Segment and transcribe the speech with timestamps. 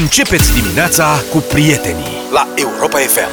[0.00, 3.28] Începeți dimineața cu prietenii la Europa FM.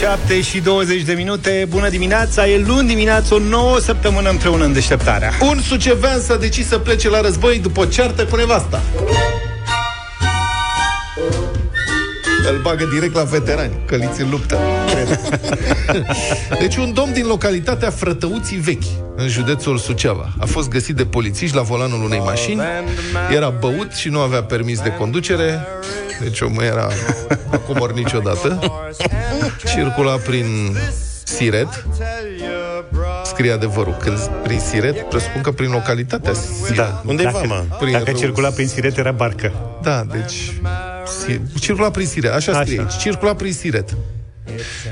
[0.00, 4.72] 7 și 20 de minute, bună dimineața, e luni dimineață, o nouă săptămână împreună în
[4.72, 5.32] deșteptarea.
[5.40, 8.82] Un sucevean s-a decis să plece la război după ceartă cu nevasta.
[12.50, 14.58] Îl bagă direct la veterani, căliți în luptă.
[16.60, 21.56] deci un domn din localitatea Frătăuții Vechi, în județul Suceava, a fost găsit de polițiști
[21.56, 22.60] la volanul unei mașini,
[23.34, 25.60] era băut și nu avea permis de conducere,
[26.22, 26.88] deci omul era
[27.52, 28.58] acum niciodată,
[29.74, 30.46] circula prin
[31.24, 31.86] Siret,
[33.24, 33.96] scrie adevărul.
[34.00, 36.76] Când prin Siret, presupun că prin localitatea Siret.
[36.76, 37.60] Da, unde dacă, vama?
[37.78, 38.20] Prin Dacă Rus.
[38.20, 39.52] circula prin Siret, era barcă.
[39.82, 40.60] Da, deci si-
[41.60, 42.60] circula prin Siret, așa, Așa.
[42.60, 43.96] scrie aici, circula prin Siret.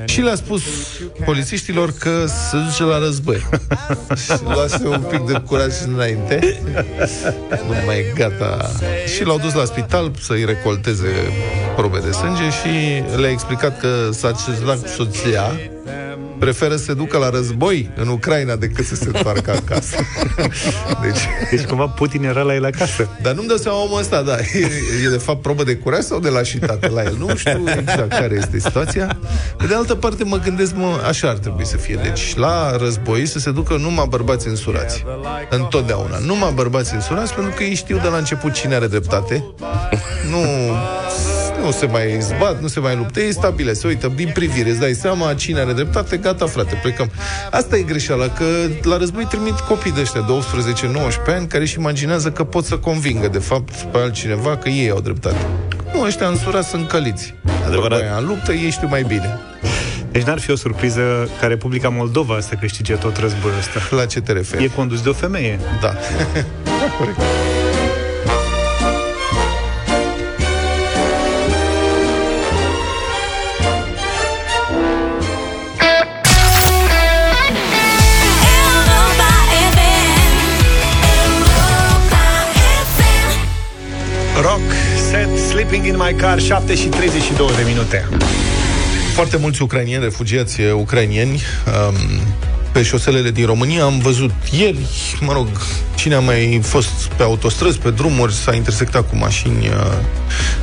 [0.04, 0.62] Și le-a spus
[1.24, 3.46] polițiștilor că se duce la război.
[4.24, 6.60] și luase un pic de curaj înainte.
[7.66, 8.70] Nu mai e gata.
[9.16, 11.12] Și l-au dus la spital să-i recolteze
[11.76, 15.60] probe de sânge și le-a explicat că s-a cezat soția
[16.38, 19.96] preferă să se ducă la război în Ucraina decât să se întoarcă acasă.
[21.02, 23.08] deci, Deci cumva Putin era la el acasă.
[23.22, 24.70] dar nu-mi dau seama omul ăsta, da, e,
[25.04, 27.16] e de fapt probă de curaj sau de lașitate la el?
[27.18, 29.18] Nu știu exact care este situația.
[29.56, 31.98] Pe de altă parte mă gândesc, mă, așa ar trebui să fie.
[32.02, 35.04] Deci la război să se ducă numai bărbați însurați.
[35.50, 36.18] Întotdeauna.
[36.18, 39.44] Numai bărbați însurați, pentru că ei știu de la început cine are dreptate.
[40.30, 40.38] Nu
[41.64, 44.80] nu se mai zbat, nu se mai luptă, e stabile, se uită din privire, îți
[44.80, 47.10] dai seama cine are dreptate, gata frate, plecăm.
[47.50, 48.44] Asta e greșeala, că
[48.82, 50.26] la război trimit copii de ăștia,
[51.26, 54.90] 12-19 ani, care își imaginează că pot să convingă, de fapt, pe altcineva că ei
[54.90, 55.46] au dreptate.
[55.94, 57.34] Nu, ăștia însurați sunt căliți.
[57.66, 57.98] Adevărat.
[57.98, 59.38] Băia, în luptă ei știu mai bine.
[60.10, 63.96] Deci n-ar fi o surpriză ca Republica Moldova să câștige tot războiul ăsta.
[63.96, 64.64] La ce te referi?
[64.64, 65.60] E condus de o femeie.
[65.80, 65.94] Da.
[66.98, 67.18] Corect.
[85.68, 88.08] Sleeping in my car, 7 și 32 de minute.
[89.14, 91.40] Foarte mulți ucrainieni, refugiați eh, ucrainieni,
[91.88, 92.20] um,
[92.72, 93.84] pe șoselele din România.
[93.84, 94.78] Am văzut ieri,
[95.20, 95.48] mă rog,
[95.94, 99.74] cine a mai fost pe autostrăzi, pe drumuri, s-a intersectat cu mașini uh,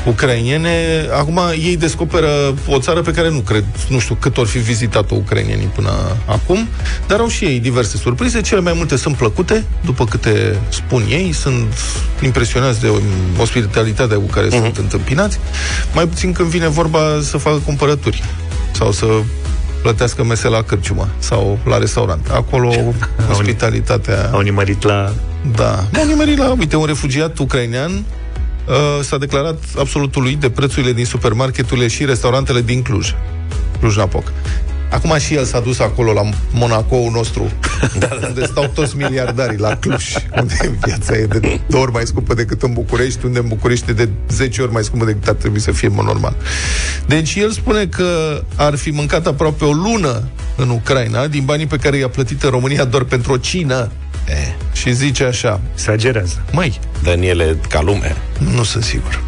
[0.06, 1.06] ucrainiene.
[1.20, 2.28] Acum ei descoperă
[2.68, 5.92] o țară pe care nu cred, nu știu cât ori fi vizitat-o ucrainienii până
[6.26, 6.68] acum,
[7.08, 8.42] dar au și ei diverse surprize.
[8.42, 11.74] Cele mai multe sunt plăcute, după câte spun ei, sunt
[12.24, 12.92] impresionați de
[13.38, 14.62] ospitalitatea cu care uh-huh.
[14.62, 15.40] sunt întâmpinați,
[15.94, 18.24] mai puțin când vine vorba să facă cumpărături
[18.72, 19.06] sau să
[19.82, 22.28] plătească mese la cârciumă sau la restaurant.
[22.34, 22.74] Acolo
[23.32, 24.30] ospitalitatea...
[24.34, 25.14] Au nimărit la...
[25.56, 25.84] Da.
[25.94, 28.04] M-au nimerit la, uite, un refugiat ucrainean
[28.68, 33.14] uh, s-a declarat absolut uluit de prețurile din supermarketurile și restaurantele din Cluj.
[33.80, 34.32] Cluj-Napoc.
[34.96, 36.22] Acum și el s-a dus acolo la
[36.52, 37.52] Monaco nostru,
[38.00, 38.28] da, da.
[38.28, 40.04] unde stau toți miliardarii, la Cluj,
[40.40, 43.94] unde viața e de două ori mai scumpă decât în București, unde în București e
[43.94, 46.36] de 10 ori mai scumpă decât ar trebui să fie în mod normal.
[47.08, 50.24] Deci el spune că ar fi mâncat aproape o lună
[50.56, 53.92] în Ucraina din banii pe care i-a plătit în România doar pentru o cină.
[54.28, 54.36] Eh,
[54.74, 56.44] Și zice așa, Exagerează.
[56.52, 58.16] măi, Daniele, ca lume.
[58.56, 59.24] nu sunt sigur.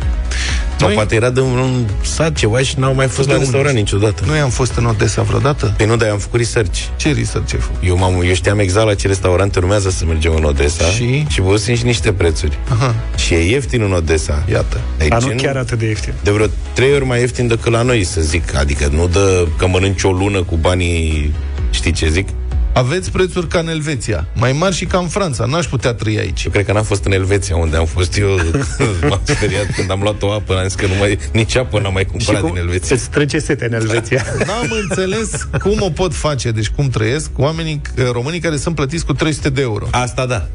[0.80, 3.40] Sau Noi- poate era de un, un sat ceva și n-au mai fost De la
[3.40, 3.44] unde?
[3.52, 4.24] restaurant niciodată.
[4.26, 5.74] Noi am fost în Odessa vreodată?
[5.78, 6.80] Păi nu, dar eu am făcut research.
[6.96, 7.84] Ce research ai făcut?
[7.88, 11.26] Eu, m-am, eu știam exact la ce restaurante urmează să mergem în Odessa Și?
[11.30, 12.58] și văzusem și niște prețuri.
[12.72, 14.44] Aha, Și e ieftin în Odessa.
[14.52, 14.80] iată.
[14.98, 16.14] Deci Dar nu chiar atât de ieftin.
[16.24, 18.56] de vreo trei ori mai ieftin decât la noi, să zic.
[18.56, 21.34] Adică nu dă că mănânci o lună cu banii,
[21.70, 22.28] știi ce zic?
[22.78, 25.46] Aveți prețuri ca în Elveția, mai mari și ca în Franța.
[25.46, 26.44] N-aș putea trăi aici.
[26.44, 28.30] Eu cred că n-am fost în Elveția, unde am fost eu.
[29.10, 31.94] M-am speriat când am luat o apă, am zis că nu mai, nici apă n-am
[31.94, 32.96] mai cumpărat din Elveția.
[32.96, 34.26] îți trece sete în Elveția.
[34.46, 39.06] N-am înțeles cum o pot face, deci cum trăiesc oamenii eh, românii care sunt plătiți
[39.06, 39.88] cu 300 de euro.
[39.92, 40.48] Asta da.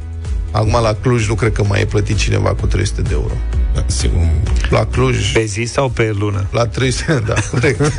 [0.53, 3.35] Acum la Cluj nu cred că mai e plătit cineva cu 300 de euro.
[3.75, 4.29] Da, Sigur.
[4.71, 5.33] La Cluj...
[5.33, 6.47] Pe zi sau pe lună?
[6.51, 7.93] La 300, da, corect.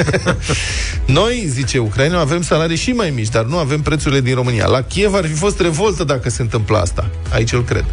[1.05, 4.65] Noi, zice Ucraina, avem salarii și mai mici, dar nu avem prețurile din România.
[4.65, 7.09] La Kiev ar fi fost revoltă dacă se întâmplă asta.
[7.31, 7.85] Aici îl cred.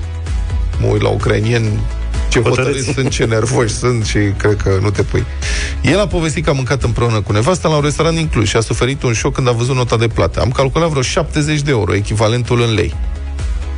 [0.80, 1.68] Mă uit la ucrainieni,
[2.28, 2.58] ce Hotărâți.
[2.58, 5.24] hotărâți sunt, ce nervoși sunt și cred că nu te pui.
[5.82, 8.56] El a povestit că a mâncat împreună cu nevasta la un restaurant din Cluj și
[8.56, 10.40] a suferit un șoc când a văzut nota de plată.
[10.40, 12.94] Am calculat vreo 70 de euro, echivalentul în lei.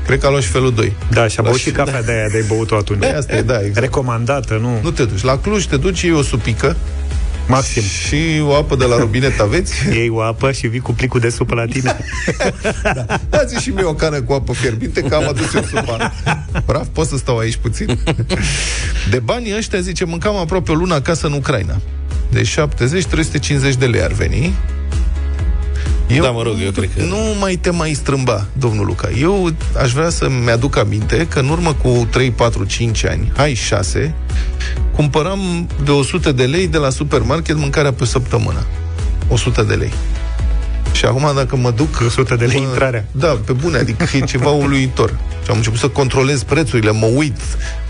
[0.06, 0.92] Cred că a luat și felul 2.
[1.10, 3.00] Da, și a Da, băut și- și cafea de aia de-ai băut-o atunci.
[3.00, 3.76] Da, asta e, da, exact.
[3.78, 4.78] Recomandată, nu?
[4.82, 5.22] Nu te duci.
[5.22, 6.76] La Cluj te duci, e o supică,
[7.46, 7.82] Maxim.
[7.82, 9.72] Și o apă de la robinet aveți?
[9.96, 11.96] Iei o apă și vii cu plicul de supă la tine.
[13.30, 16.12] Dați și mie o cană cu apă fierbinte, că am adus eu supa.
[16.66, 17.98] Bravo, pot să stau aici puțin.
[19.10, 21.80] De banii ăștia, zice, mâncam aproape o lună acasă în Ucraina.
[22.30, 24.54] De 70-350 de lei ar veni.
[26.14, 29.08] Eu Da, mă rog, eu cred că- Nu mai te mai strâmba, domnul Luca.
[29.20, 29.50] Eu
[29.82, 34.14] aș vrea să-mi aduc aminte că în urmă cu 3, 4, 5 ani, hai 6,
[34.94, 38.66] cumpăram de 100 de lei de la supermarket mâncarea pe săptămână.
[39.28, 39.92] 100 de lei.
[40.92, 42.02] Și acum dacă mă duc...
[42.06, 43.04] 100 de lei mă- intrarea.
[43.12, 45.10] Da, pe bune, adică e ceva uluitor.
[45.44, 47.36] Și am început să controlez prețurile, mă uit,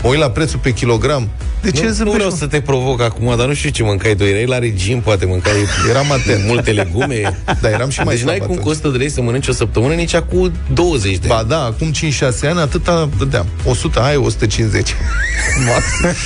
[0.03, 1.29] mă uit la prețul pe kilogram.
[1.61, 2.35] De ce Nu, nu zâmbești, vreau mă?
[2.37, 4.23] să te provoc acum, dar nu știu ce mâncai tu.
[4.23, 5.51] Erai la regim, poate mâncai
[5.89, 6.45] Eram atent.
[6.47, 7.21] multe legume.
[7.61, 8.63] Da, eram și mai Deci n-ai slab cum atunci.
[8.65, 11.91] cu 100 de lei să mănânci o săptămână nici cu 20 de Ba da, acum
[11.91, 13.45] 5-6 ani atâta dădeam.
[13.65, 14.89] 100, hai 150.
[15.67, 16.19] Maxim.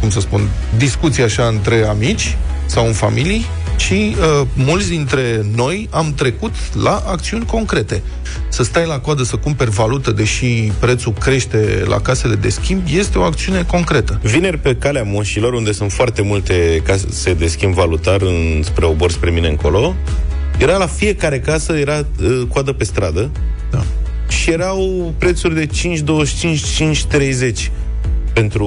[0.00, 2.36] cum să spun, discuții așa între amici
[2.66, 3.46] sau în familii,
[3.76, 8.02] ci uh, mulți dintre noi am trecut la acțiuni concrete.
[8.48, 10.46] Să stai la coadă să cumperi valută, deși
[10.78, 14.20] prețul crește la casele de schimb, este o acțiune concretă.
[14.22, 19.10] Vineri pe calea moșilor, unde sunt foarte multe case de schimb valutar în, spre obor,
[19.10, 19.94] spre mine încolo,
[20.58, 23.30] era la fiecare casă, era uh, coadă pe stradă
[23.70, 23.82] Da.
[24.28, 25.70] și erau prețuri de 5,25,
[27.58, 27.70] 5,30
[28.32, 28.66] pentru,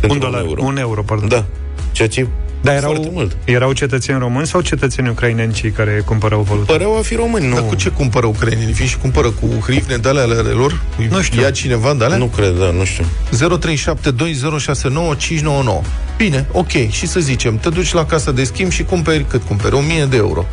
[0.00, 0.62] pentru Un dolar, euro.
[0.64, 1.28] un euro, pardon.
[1.28, 1.44] Da.
[1.92, 2.26] Ceea ce
[2.60, 3.36] Dar foarte erau, mult.
[3.44, 6.72] erau cetățeni români sau cetățeni ucraineni cei care cumpărau valută?
[6.72, 7.54] Păreau a fi români, nu.
[7.54, 8.74] Dar cu ce cumpără ucrainienii?
[8.74, 10.80] Fii și cumpără cu hrivne de alea ale lor?
[11.10, 11.42] Nu știu.
[11.42, 12.16] Ia cineva de alea?
[12.16, 13.04] Nu cred, da, nu știu.
[13.32, 15.80] 0372069599.
[16.16, 16.70] Bine, ok.
[16.90, 19.74] Și să zicem, te duci la casa de schimb și cumperi, cât cumperi?
[19.74, 20.46] 1000 de euro.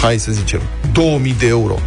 [0.00, 0.60] Hai să zicem,
[0.92, 1.78] 2000 de euro.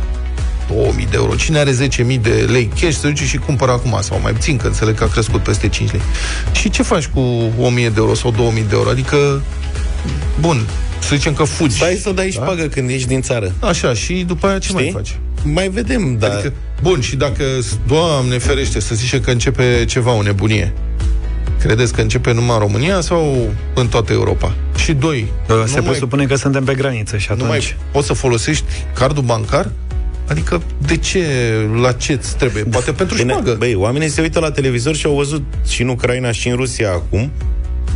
[0.74, 1.36] 2000 de euro.
[1.36, 4.68] Cine are 10.000 de lei cash se duce și cumpără acum sau mai puțin, că
[4.68, 6.02] înțeleg că a crescut peste 5 lei.
[6.52, 7.20] Și ce faci cu
[7.60, 8.90] 1000 de euro sau 2000 de euro?
[8.90, 9.42] Adică,
[10.40, 10.66] bun,
[11.00, 11.76] să zicem că fugi.
[11.76, 13.52] Stai să dai șpagă când ești din țară.
[13.60, 14.80] Așa, și după aia ce Știi?
[14.82, 15.18] mai faci?
[15.44, 16.28] Mai vedem, da.
[16.28, 17.44] Adică, bun, și dacă,
[17.88, 20.74] Doamne ferește, să zice că începe ceva, o nebunie,
[21.60, 24.54] credeți că începe numai în România sau în toată Europa?
[24.78, 27.50] Și doi, Uh, nu Se mai, presupune că suntem pe graniță și nu atunci...
[27.50, 29.70] mai poți să folosești cardul bancar?
[30.28, 31.26] Adică, de ce,
[31.82, 32.64] la ce îți trebuie?
[32.64, 33.56] Poate pentru Bine, șpagă.
[33.58, 36.90] băi, oamenii se uită la televizor și au văzut și în Ucraina și în Rusia
[36.92, 37.32] acum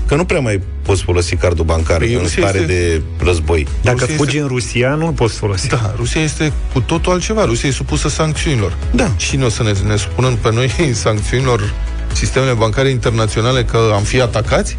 [0.08, 3.68] că nu prea mai poți folosi cardul bancar Păi, în Rusia stare este- de război.
[3.82, 5.68] Dacă Rusia fugi este- în Rusia, nu-l poți folosi.
[5.68, 7.46] Da, Rusia este cu totul altceva.
[7.46, 8.78] Rusia e supusă sancțiunilor.
[8.92, 9.12] Da.
[9.18, 11.74] Cine o să ne, ne supună pe noi sancțiunilor
[12.14, 14.78] sistemele bancare internaționale că am fi atacați?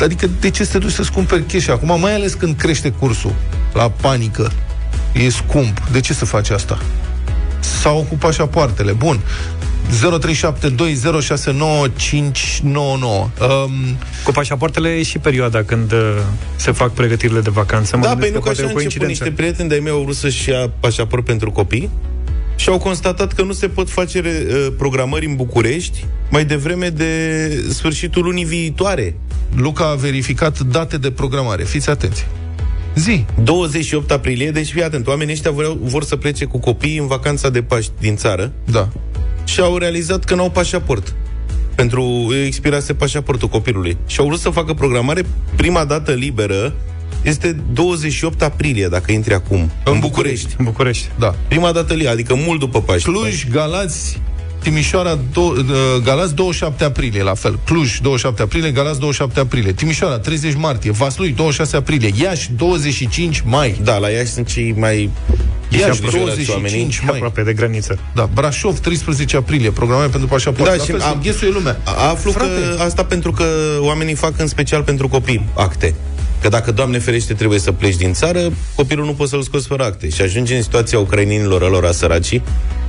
[0.00, 3.34] Adică de ce să te duci să-ți cumperi cash acum, mai ales când crește cursul
[3.74, 4.52] la panică?
[5.24, 5.82] E scump.
[5.92, 6.78] De ce să faci asta?
[7.60, 8.92] Sau cu pașapoartele.
[8.92, 9.20] Bun.
[9.90, 9.94] 0372069599.
[12.64, 13.28] Um,
[14.24, 15.98] Cu pașapoartele e și perioada când uh,
[16.56, 17.96] se fac pregătirile de vacanță.
[17.96, 19.24] Mă Da, gândesc pentru că poate așa e au o început coincidență.
[19.24, 21.90] niște prieteni de-ai mei au vrut să-și ia pașaport pentru copii
[22.56, 27.50] și au constatat că nu se pot face uh, programări în București mai devreme de
[27.68, 29.16] sfârșitul lunii viitoare.
[29.56, 31.64] Luca a verificat date de programare.
[31.64, 32.26] Fiți atenți.
[32.96, 33.24] Zi.
[33.42, 37.50] 28 aprilie, deci fii atent, oamenii ăștia vreau, vor să plece cu copiii în vacanța
[37.50, 38.88] de Paști din țară Da.
[39.44, 41.14] și au realizat că n-au pașaport.
[41.74, 43.96] Pentru expirase pașaportul copilului.
[44.06, 45.22] Și au vrut să facă programare.
[45.56, 46.74] Prima dată liberă
[47.22, 49.70] este 28 aprilie, dacă intri acum.
[49.84, 50.54] În, București.
[50.58, 51.08] În București.
[51.18, 51.34] Da.
[51.48, 53.08] Prima dată liberă, adică mult după Paști.
[53.08, 54.20] Cluj, Galați,
[54.62, 55.54] Timișoara, do, uh,
[56.04, 57.58] Galați 27 aprilie, la fel.
[57.64, 59.72] Cluj 27 aprilie, Galați 27 aprilie.
[59.72, 63.80] Timișoara 30 martie, Vaslui 26 aprilie, Iași 25 mai.
[63.82, 65.10] Da, la Iași sunt cei mai
[65.68, 66.48] Iași îngrijorați oamenii.
[66.50, 67.14] 25 mai.
[67.14, 67.98] Aproape de graniță.
[68.14, 70.64] Da, Brașov 13 aprilie, programare pentru pașaport.
[70.70, 71.80] Da, La și fel, am- se înghesuie lumea.
[71.84, 72.50] A- Aflu Frate.
[72.76, 73.44] că asta pentru că
[73.80, 75.94] oamenii fac în special pentru copii acte.
[76.42, 78.40] Că dacă, Doamne ferește, trebuie să pleci din țară,
[78.74, 80.08] copilul nu poți să-l scoți fără acte.
[80.08, 82.42] Și ajunge în situația ucrainienilor ălora săracii,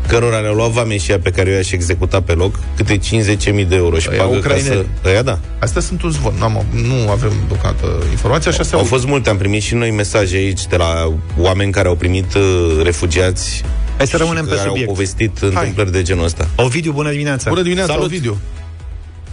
[0.07, 3.97] cărora le-au luat vameșia pe care o i-aș executa pe loc, câte 50.000 de euro
[3.97, 4.55] și Ăia pagă ca să...
[4.55, 4.87] ucraineni.
[5.05, 5.39] Ăia, da.
[5.59, 8.91] Astea sunt un zvon, n-am, nu avem deocamdată informații, așa se Au aude.
[8.91, 12.79] fost multe, am primit și noi mesaje aici de la oameni care au primit uh,
[12.83, 13.63] refugiați
[13.97, 14.87] Hai să rămânem și pe care subiect.
[14.87, 16.47] au povestit întâmplări de genul ăsta.
[16.55, 17.49] Ovidiu, bună dimineața!
[17.49, 18.05] Bună dimineața, Salut.
[18.07, 18.37] Ovidiu.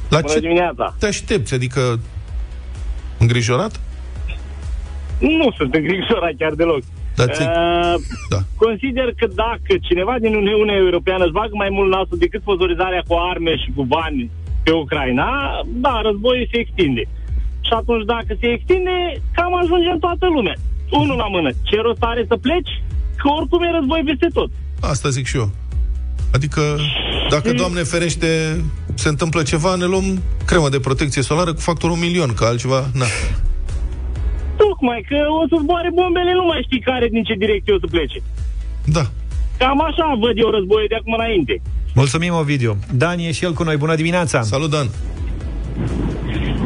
[0.08, 0.94] La Bună ce dimineața!
[0.98, 1.54] te aștepți?
[1.54, 2.00] Adică
[3.18, 3.80] îngrijorat?
[5.18, 6.82] Nu sunt îngrijorat chiar deloc.
[7.18, 7.94] Dar ți- Uh,
[8.32, 8.40] Da.
[8.64, 13.14] Consider că dacă cineva din Uniunea Europeană își bagă mai mult nasul decât sponsorizarea cu
[13.32, 14.30] arme și cu bani
[14.64, 15.28] pe Ucraina,
[15.84, 17.02] da, războiul se extinde.
[17.66, 18.94] Și atunci dacă se extinde,
[19.36, 20.56] cam ajunge în toată lumea.
[20.90, 21.50] Unul la mână.
[21.68, 22.72] Ce rost are să pleci?
[23.20, 24.50] Că oricum e război peste tot.
[24.80, 25.50] Asta zic și eu.
[26.32, 26.62] Adică,
[27.30, 28.26] dacă, Doamne ferește,
[28.94, 32.80] se întâmplă ceva, ne luăm cremă de protecție solară cu factor un milion, că altceva,
[32.94, 33.04] na.
[34.56, 37.86] Tocmai că o să zboare bombele, nu mai știi care din ce direcție o să
[37.90, 38.18] plece.
[38.96, 39.04] Da.
[39.58, 41.62] Cam așa văd eu războiul de acum înainte.
[41.94, 42.76] Mulțumim, Ovidiu.
[42.92, 43.76] Dan e și el cu noi.
[43.76, 44.42] Bună dimineața!
[44.42, 44.86] Salut, Dan.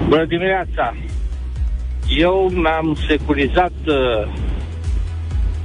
[0.09, 0.95] Bună dimineața!
[2.16, 4.33] Eu mi-am securizat uh,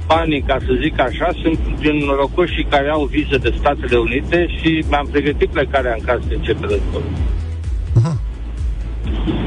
[0.06, 4.84] banii, ca să zic așa, sunt din norocoșii care au viză de Statele Unite și
[4.88, 7.10] mi-am pregătit plecarea în caz de începe războiul.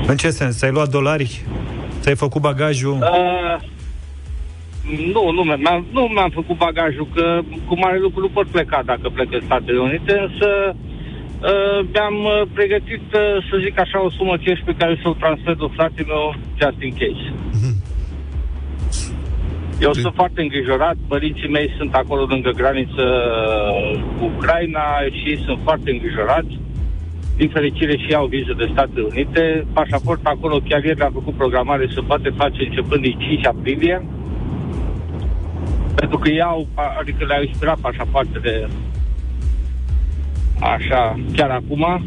[0.08, 0.58] În ce sens?
[0.58, 1.46] Ți-ai luat dolari?
[2.08, 2.98] Ți-ai făcut bagajul?
[3.02, 3.56] Uh,
[5.14, 9.10] nu, nu mi-am, nu mi-am făcut bagajul, că cu mare lucru nu pot pleca dacă
[9.10, 14.36] plec în Statele Unite, însă uh, mi-am uh, pregătit, uh, să zic așa, o sumă
[14.44, 17.26] cash pe care să o transfer de fratele meu, just in case.
[19.80, 24.86] Eu sunt foarte îngrijorat, părinții mei sunt acolo lângă graniță uh, cu Ucraina
[25.18, 26.60] și ei sunt foarte îngrijorați.
[27.38, 29.66] Din fericire și ei au viză de Statele Unite.
[29.74, 34.06] Pașaport acolo chiar ieri a făcut programare să poate face începând din 5 aprilie.
[35.96, 36.68] Pentru că ei au,
[37.00, 38.68] adică le-au expirat pașapoartele
[40.60, 42.06] așa, chiar acum.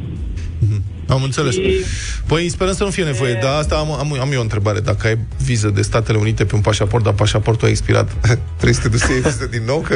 [1.10, 1.54] Am înțeles.
[1.54, 1.84] Și-
[2.26, 4.80] Păi sperăm să nu fie nevoie, dar asta am, am, am eu o întrebare.
[4.80, 8.10] Dacă ai viză de Statele Unite pe un pașaport, dar pașaportul a expirat,
[8.60, 9.94] trebuie să te duci să iei viză din nou, că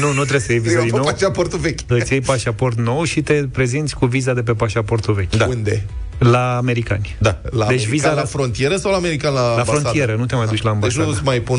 [0.00, 1.10] Nu, nu trebuie să iei viză eu din am nou.
[1.12, 1.78] pașaportul vechi.
[1.88, 5.36] Îți iei pașaport nou și te prezinți cu viza de pe pașaportul vechi.
[5.36, 5.46] Da.
[5.46, 5.84] Unde?
[6.18, 7.16] La americani.
[7.18, 7.40] Da.
[7.50, 9.78] La Deci deci viza la la- frontieră sau la american la La ambasadă?
[9.78, 11.02] frontieră, nu te mai duci la Deci ambasadă.
[11.04, 11.58] nu îți mai pun...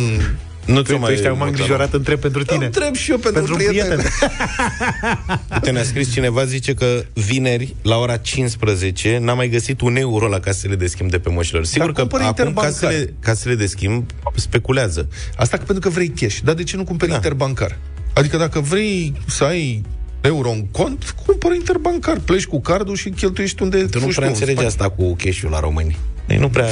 [0.68, 2.66] Nu Tu, tu ești acum îngrijorat, întreb pentru tine.
[2.66, 3.98] Întreb și eu pentru, Pentru un prieten.
[3.98, 5.62] prieten.
[5.62, 10.28] Te ne-a scris cineva, zice că vineri, la ora 15, n-a mai găsit un euro
[10.28, 11.66] la casele de schimb de pe moșilor.
[11.66, 12.72] Sigur că cumpără acum interbancar.
[12.82, 14.04] casele, casele de schimb
[14.36, 15.08] speculează.
[15.38, 16.38] Asta că pentru că vrei cash.
[16.44, 17.16] Dar de ce nu cumperi Da.
[17.18, 17.78] interbancar?
[18.14, 19.82] Adică dacă vrei să ai
[20.22, 22.20] euro în cont, cumpără interbancar.
[22.20, 24.68] Pleci cu cardul și cheltuiești unde Tu nu fugi prea în înțelegi Spania.
[24.70, 25.98] asta cu cash-ul la români.
[26.28, 26.68] Noi nu prea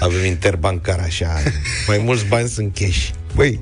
[0.00, 1.32] avem interbancar așa.
[1.88, 3.08] Mai mulți bani sunt cash.
[3.34, 3.60] Băi,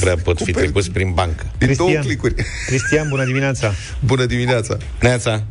[0.00, 1.44] Prea pot fi Cumperi- trecuți prin bancă.
[1.58, 2.02] din două Cristian.
[2.02, 2.34] clicuri.
[2.66, 3.72] Cristian, bună dimineața!
[4.00, 4.76] Bună dimineața.
[5.00, 5.42] Neața,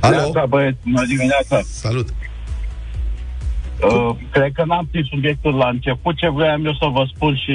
[0.00, 0.30] Alo?
[0.32, 1.60] Da, băieți, bună dimineața.
[1.72, 2.08] Salut.
[3.82, 6.16] Uh, cred că n-am prins subiectul la început.
[6.16, 7.52] Ce vreau eu să vă spun și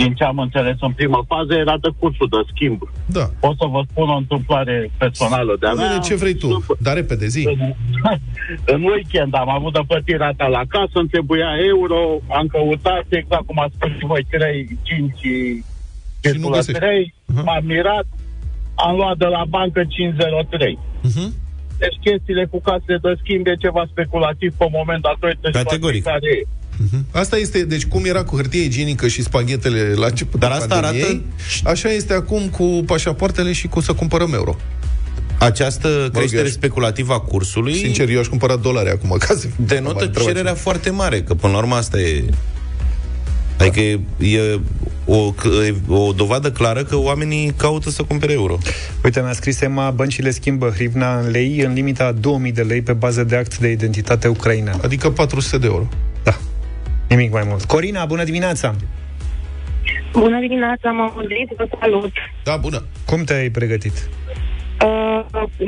[0.00, 2.80] din ce am înțeles în prima fază era de cursul de schimb.
[3.16, 3.24] Da.
[3.44, 5.84] Pot să vă spun o întâmplare personală de-a mea.
[5.86, 6.50] Spune ce vrei tu.
[6.86, 7.42] Dar repede, zi.
[7.54, 7.60] În,
[8.74, 11.98] în weekend am avut de plătit rata la casă, îmi trebuia euro,
[12.38, 15.12] am căutat exact cum ați spus și voi, 3, 5
[16.24, 16.80] Și nu găsești.
[16.80, 17.44] 3, Mhm.
[17.44, 18.06] m-am mirat,
[18.74, 20.78] am luat de la bancă 503.
[21.08, 21.30] Uh-huh.
[21.82, 26.02] Deci chestiile cu casele de schimb e ceva speculativ pe moment datorită Categoric.
[26.02, 26.46] situației care e.
[27.10, 31.22] Asta este, deci cum era cu hârtie igienică și spaghetele la început Dar asta arată-
[31.64, 34.56] Așa este acum cu pașapoartele și cu să cumpărăm euro.
[35.38, 39.46] această creștere eu aș- că a cursului Sincer, eu aș cumpăra dolari acum ca să
[39.56, 42.24] denotă Mă întreb cererea foarte mare, că până la urmă asta e...
[43.58, 44.60] Adică e, e
[45.04, 45.34] o,
[45.66, 48.58] e o dovadă clară că oamenii caută să cumpere euro.
[49.04, 52.82] Uite, mi-a scris Emma, băncile schimbă hrivna în lei în limita a 2000 de lei
[52.82, 54.80] pe bază de act de identitate ucrainean.
[54.82, 55.88] Adică 400 de euro.
[57.08, 57.14] Da.
[57.14, 57.64] Nimic mai mult.
[57.64, 58.74] Corina, bună dimineața!
[60.12, 62.12] Bună dimineața, m-am auzit, vă salut.
[62.44, 62.82] Da, bună.
[63.06, 64.08] Cum te-ai pregătit?
[64.84, 65.24] Uh,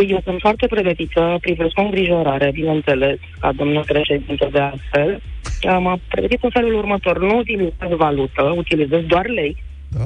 [0.09, 5.23] eu sunt foarte pregătită, privesc cu îngrijorare, bineînțeles, ca domnul președinte de altfel.
[5.63, 7.19] Uh, M-am pregătit în felul următor.
[7.19, 9.57] Nu utilizez valută, utilizez doar lei.
[9.89, 10.05] Da?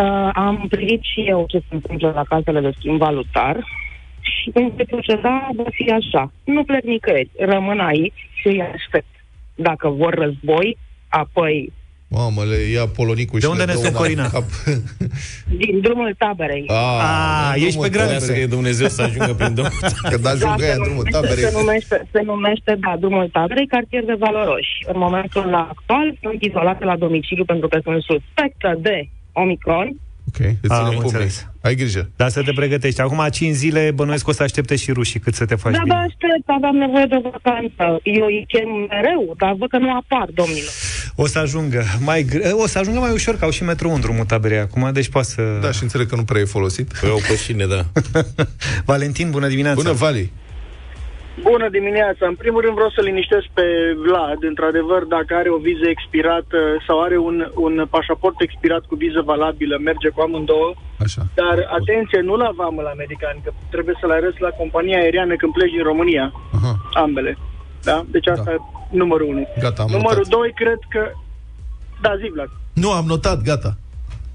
[0.00, 3.56] Uh, am privit și eu ce se întâmplă la casele de schimb valutar
[4.20, 6.32] și cum se proceda va fi așa.
[6.44, 9.11] Nu plec nicăieri, rămân aici și îi aștept.
[9.62, 10.78] Dacă vor război,
[11.08, 11.72] apoi
[12.14, 14.28] Mamă, le ia polonicul De și unde le ne dă sunt, una în Corina?
[14.36, 14.46] cap.
[15.62, 16.64] din drumul taberei.
[16.68, 18.24] A, ești pe graniță.
[18.24, 19.66] Să fie Dumnezeu să ajungă prin dom.
[20.10, 21.44] Că da, ajung se aia în drumul numește, taberei.
[21.44, 24.74] se, numește, se numește, da, drumul taberei, cartier de valoroși.
[24.92, 29.88] În momentul actual sunt izolate la domiciliu pentru că sunt suspectă de Omicron.
[30.28, 31.00] Ok, îți Am ținem pumnii.
[31.02, 31.46] înțeles.
[31.60, 32.10] Ai grijă.
[32.16, 33.00] Dar să te pregătești.
[33.00, 35.80] Acum 5 zile bănuiesc că o să aștepte și rușii cât să te faci Da,
[35.82, 35.94] bine.
[35.94, 38.00] da, aștept, aveam nevoie de vacanță.
[38.02, 40.70] Eu îi chem mereu, dar văd că nu apar, domnilor.
[41.14, 44.00] O să ajungă mai gre- o să ajungă mai ușor, că au și metrou în
[44.00, 45.42] drumul taberei acum, deci poate să...
[45.62, 46.92] Da, și înțeleg că nu prea e folosit.
[47.00, 47.84] Păi au pășine, da.
[48.90, 49.82] Valentin, bună dimineața!
[49.82, 50.32] Bună, Vali.
[51.40, 52.26] Bună dimineața!
[52.26, 53.62] În primul rând vreau să liniștesc pe
[54.06, 59.20] Vlad, într-adevăr, dacă are o viză expirată sau are un, un pașaport expirat cu viză
[59.24, 60.70] valabilă, merge cu amândouă,
[61.04, 61.22] Așa.
[61.34, 65.34] dar atenție, nu la vamă la americani, că trebuie să le arăți la compania aeriană
[65.36, 66.72] când pleci din România, Aha.
[67.04, 67.38] ambele.
[67.82, 68.04] Da?
[68.10, 68.52] Deci asta Da.
[68.52, 68.58] e
[68.90, 69.42] numărul unu.
[69.60, 70.34] Gata, am Numărul notat.
[70.38, 71.02] doi, cred că...
[72.04, 72.48] Da, zi, Vlad.
[72.82, 73.70] Nu, am notat, gata.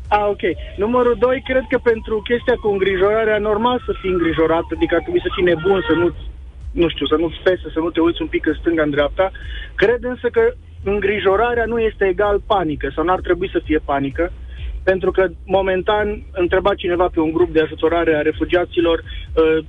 [0.10, 0.44] A, ok.
[0.78, 5.22] Numărul 2, cred că pentru chestia cu îngrijorarea, normal să fii îngrijorat, adică ar trebui
[5.26, 6.08] să fii nebun, să nu
[6.72, 9.32] nu știu, să nu-ți pese, să nu te uiți un pic în stânga, în dreapta.
[9.76, 14.32] Cred însă că îngrijorarea nu este egal panică, sau n-ar trebui să fie panică,
[14.84, 19.66] pentru că momentan întreba cineva pe un grup de ajutorare a refugiaților uh,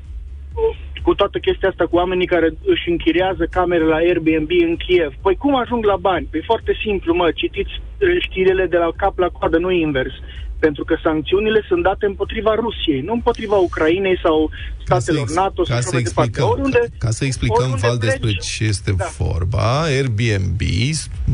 [1.03, 5.13] cu toată chestia asta cu oamenii care își închiriază camere la Airbnb în Kiev.
[5.23, 6.29] Păi cum ajung la bani?
[6.31, 10.13] Păi foarte simplu, mă, citiți uh, știrile de la cap la coadă, nu invers.
[10.59, 14.51] Pentru că sancțiunile sunt date împotriva Rusiei, nu împotriva Ucrainei sau
[14.85, 16.31] statelor ex- NATO ca sau să așa mai departe.
[16.31, 19.11] explicăm, Oriunde, ca, ca să explicăm oriunde Val pleci- despre ce este Da.
[19.19, 20.61] vorba, Airbnb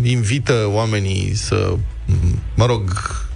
[0.02, 1.74] invită oamenii să,
[2.54, 2.82] mă rog,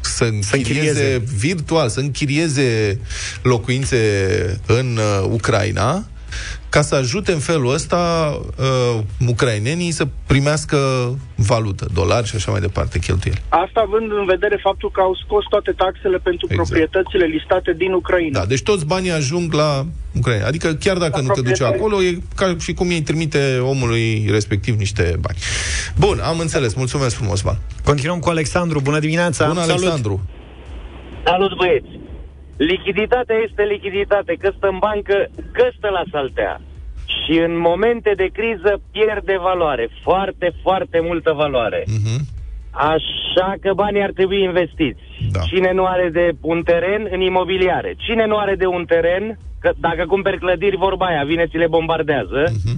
[0.01, 0.57] să închirieze,
[0.89, 1.23] închirieze.
[1.37, 3.01] virtual, să închirieze
[3.43, 3.99] locuințe
[4.67, 6.05] în uh, Ucraina
[6.69, 10.79] ca să ajute în felul ăsta uh, ucrainenii să primească
[11.37, 13.43] valută, dolari și așa mai departe, cheltuieli.
[13.49, 16.69] Asta având în vedere faptul că au scos toate taxele pentru Exact.
[16.69, 18.39] proprietățile listate din Ucraina.
[18.39, 20.47] Da, deci toți banii ajung la Ucraina.
[20.47, 21.79] Adică chiar dacă La nu te duci proprietari.
[21.79, 25.39] acolo, e ca și cum ei trimite omului respectiv niște bani.
[25.99, 26.75] Bun, am înțeles.
[26.75, 27.59] Mulțumesc frumos, Val.
[27.85, 29.47] Continuăm cu Alexandru, bună dimineața!
[29.47, 30.21] Bun, Alexandru.
[31.25, 32.07] Salut băieți!
[32.59, 36.61] Lichiditatea este lichiditate, că stă în bancă, că stă la saltea.
[37.07, 41.85] Și în momente de criză pierde valoare, foarte, foarte multă valoare.
[41.87, 42.27] Mhm.
[42.71, 45.01] Așa că banii ar trebui investiți.
[45.31, 45.41] Da.
[45.41, 47.95] Cine nu are de un teren, în imobiliare.
[47.97, 51.67] Cine nu are de un teren, că dacă cumperi clădiri, vorba aia, vine, ți le
[51.67, 52.43] bombardează.
[52.47, 52.77] Mhm.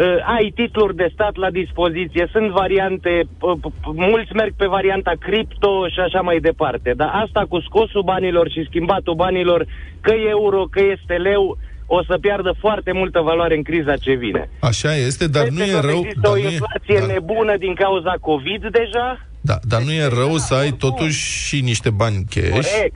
[0.00, 5.12] Uh, ai titluri de stat la dispoziție, sunt variante, p- p- mulți merg pe varianta
[5.18, 9.66] cripto și așa mai departe, dar asta cu scosul banilor și schimbatul banilor,
[10.00, 14.12] că e euro, că este leu, o să piardă foarte multă valoare în criza ce
[14.14, 14.50] vine.
[14.60, 15.98] Așa este, dar nu Peste e tot rău...
[15.98, 19.26] Există Dar o nu e, inflație dar, nebună din cauza COVID deja?
[19.40, 22.94] da, dar nu e rău să ai totuși și niște bani cash Corect.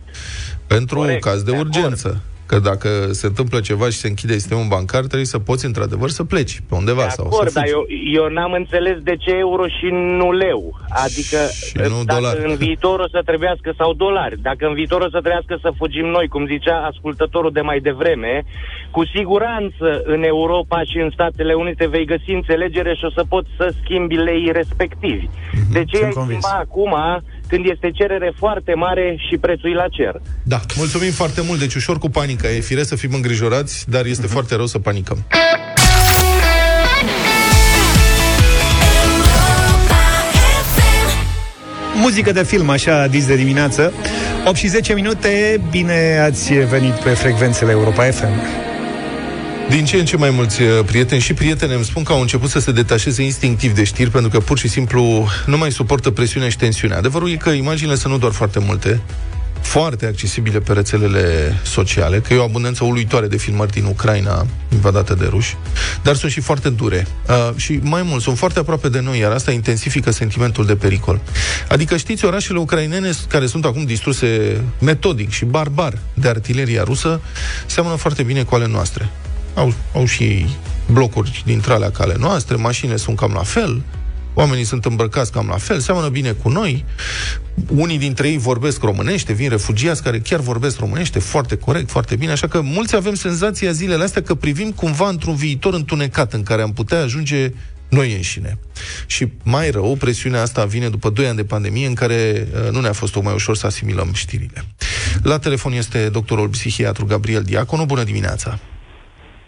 [0.67, 1.73] pentru Corect, caz de de acord.
[2.55, 2.79] Urgență.
[2.79, 6.25] Că dacă se întâmplă ceva și se închide sistemul bancar, trebuie să poți, într-adevăr, să
[6.25, 7.75] pleci pe undeva De sau acord, să dar fugi.
[7.75, 9.89] eu, eu n-am înțeles de ce euro și
[10.21, 10.81] nu leu.
[11.05, 11.39] Adică
[11.69, 12.51] Și nu dacă dolari.
[12.51, 16.07] în viitor o să trebuiască, sau dolari, dacă în viitor o să trebuiască să fugim
[16.07, 18.45] noi, cum zicea ascultătorul de mai devreme,
[18.91, 23.49] cu siguranță în Europa și în Statele Unite vei găsi înțelegere și o să poți
[23.57, 25.29] să schimbi lei respectivi.
[25.71, 26.43] De ce sunt ai convins.
[26.45, 26.95] schimba acum
[27.49, 30.21] când este cerere foarte mare și prețul e la cer?
[30.43, 31.59] Da, mulțumim foarte mult.
[31.59, 32.49] Deci ușor cu panica.
[32.51, 34.11] E firesc să fim îngrijorați, dar Mhm.
[34.11, 35.19] este foarte rău să panicăm.
[41.95, 43.93] Muzică de film, așa dis de dimineață
[44.47, 48.64] 8 și 10 minute, bine ați venit pe frecvențele Europa FM
[49.75, 52.51] Din ce în ce mai mulți uh, prieteni și prietene îmi spun că au început
[52.51, 56.49] să se detașeze instinctiv de știri pentru că pur și simplu nu mai suportă presiunea
[56.49, 56.97] și tensiunea.
[56.97, 59.01] Adevărul e că imaginile sunt nu doar foarte multe,
[59.61, 65.15] foarte accesibile pe rețelele sociale, că e o abundență uluitoare de filmări din Ucraina invadată
[65.15, 65.57] de ruși,
[66.03, 67.07] dar sunt și foarte dure.
[67.29, 71.21] Uh, și mai mult, sunt foarte aproape de noi, iar asta intensifică sentimentul de pericol.
[71.69, 77.21] Adică știți, orașele ucrainene care sunt acum distruse metodic și barbar de artileria rusă,
[77.67, 79.11] seamănă foarte bine cu ale noastre.
[79.55, 80.49] Au, au și ei
[80.93, 83.83] blocuri dintre alea ca ale noastre, mașinile sunt cam la fel,
[84.35, 86.85] oamenii sunt îmbrăcați cam la fel, seamănă bine cu noi.
[87.69, 92.33] Unii dintre ei vorbesc românește, vin refugiați care chiar vorbesc românește foarte corect, foarte bine,
[92.33, 96.63] așa că mulți avem senzația zilele astea că privim cumva într-un viitor întunecat în care
[96.63, 97.53] am putea ajunge
[97.89, 98.59] noi înșine.
[99.07, 102.81] Și mai rău, presiunea asta vine după 2 ani de pandemie în care uh, nu
[102.81, 104.65] ne-a fost tocmai ușor să asimilăm știrile.
[105.23, 107.85] La telefon este doctorul psihiatru Gabriel Diaconu.
[107.85, 108.59] Bună dimineața!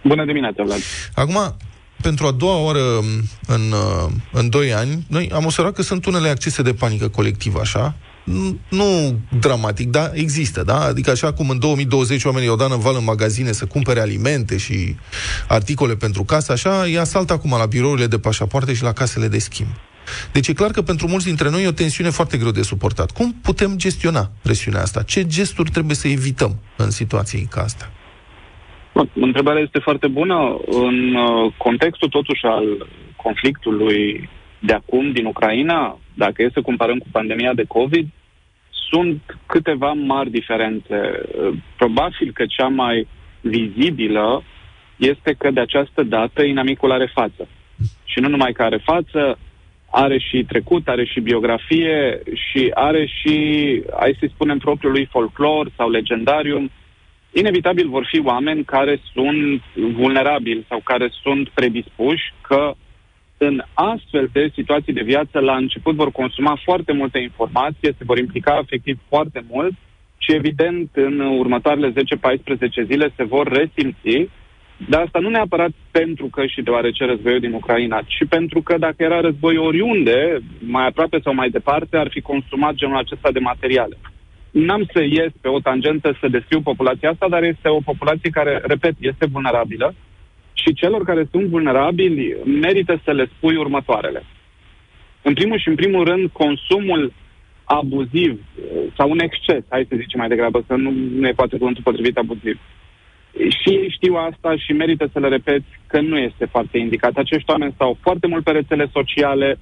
[0.07, 0.79] Bună dimineața, Vlad!
[1.15, 1.57] Acum,
[2.03, 2.99] pentru a doua oară
[3.47, 7.61] în, uh, în 2 ani, noi am observat că sunt unele accese de panică colectivă,
[7.61, 7.95] așa,
[8.27, 10.81] N- nu dramatic, dar există, da?
[10.81, 14.57] Adică așa cum în 2020 oamenii au dat în val în magazine să cumpere alimente
[14.57, 14.97] și
[15.49, 19.39] articole pentru casă, așa e asalt acum la birourile de pașapoarte și la casele de
[19.39, 19.69] schimb.
[20.33, 23.11] Deci e clar că pentru mulți dintre noi e o tensiune foarte greu de suportat.
[23.11, 25.03] Cum putem gestiona presiunea asta?
[25.03, 27.91] Ce gesturi trebuie să evităm în situații ca astea?
[28.97, 30.59] Bun, Întrebarea este foarte bună.
[30.67, 34.29] În uh, contextul totuși al conflictului
[34.59, 38.09] de acum din Ucraina, dacă e să comparăm cu pandemia de COVID,
[38.91, 40.97] sunt câteva mari diferențe.
[40.97, 43.09] Uh, Probabil că cea mai
[43.41, 44.43] vizibilă
[44.97, 47.49] este că de această dată inamicul are față.
[48.05, 49.39] Și nu numai că are față,
[49.91, 53.37] are și trecut, are și biografie și are și,
[53.99, 56.71] hai să spunem, propriul lui folclor sau legendarium.
[57.43, 62.75] Inevitabil vor fi oameni care sunt vulnerabili sau care sunt predispuși că
[63.39, 68.19] în astfel de situații de viață, la început vor consuma foarte multe informație, se vor
[68.19, 69.73] implica efectiv foarte mult
[70.19, 71.95] și, evident, în următoarele 10-14
[72.87, 74.31] zile se vor resimți,
[74.89, 79.03] dar asta nu neapărat pentru că și deoarece războiul din Ucraina, ci pentru că dacă
[79.03, 83.97] era război oriunde, mai aproape sau mai departe, ar fi consumat genul acesta de materiale.
[84.65, 88.63] N-am să ies pe o tangentă să descriu populația asta, dar este o populație care,
[88.65, 89.95] repet, este vulnerabilă
[90.53, 94.23] și celor care sunt vulnerabili merită să le spui următoarele.
[95.23, 97.13] În primul și în primul rând, consumul
[97.65, 101.59] abuziv eh, sau un exces, hai să zicem mai degrabă, că nu, nu e poate
[101.59, 102.61] cuvântul potrivit abuziv.
[103.33, 107.17] Și ei știu asta și merită să le repeți că nu este foarte indicat.
[107.17, 109.59] Acești oameni stau foarte mult pe rețele sociale,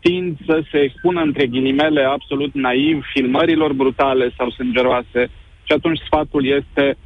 [0.00, 5.30] tind să se expună între ghilimele absolut naiv filmărilor brutale sau sângeroase
[5.62, 6.96] și atunci sfatul este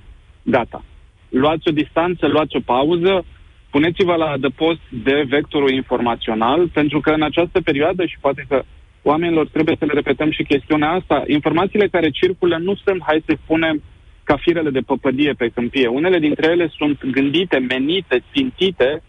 [0.42, 0.84] gata.
[1.28, 3.24] Luați o distanță, luați o pauză,
[3.70, 8.62] puneți-vă la adăpost de vectorul informațional, pentru că în această perioadă, și poate că
[9.02, 13.36] oamenilor trebuie să le repetăm și chestiunea asta, informațiile care circulă nu sunt, hai să
[13.42, 13.82] spunem,
[14.24, 15.86] ca firele de păpădie pe câmpie.
[15.86, 19.02] Unele dintre ele sunt gândite, menite, țintite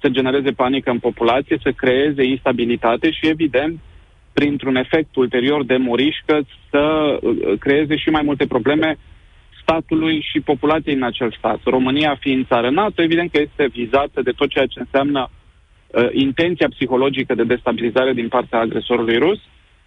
[0.00, 3.78] să genereze panică în populație, să creeze instabilitate și, evident,
[4.32, 6.78] printr-un efect ulterior de morișcă, să
[7.22, 8.98] uh, creeze și mai multe probleme
[9.62, 11.60] statului și populației în acel stat.
[11.64, 16.68] România fiind țară NATO, evident că este vizată de tot ceea ce înseamnă uh, intenția
[16.68, 19.38] psihologică de destabilizare din partea agresorului rus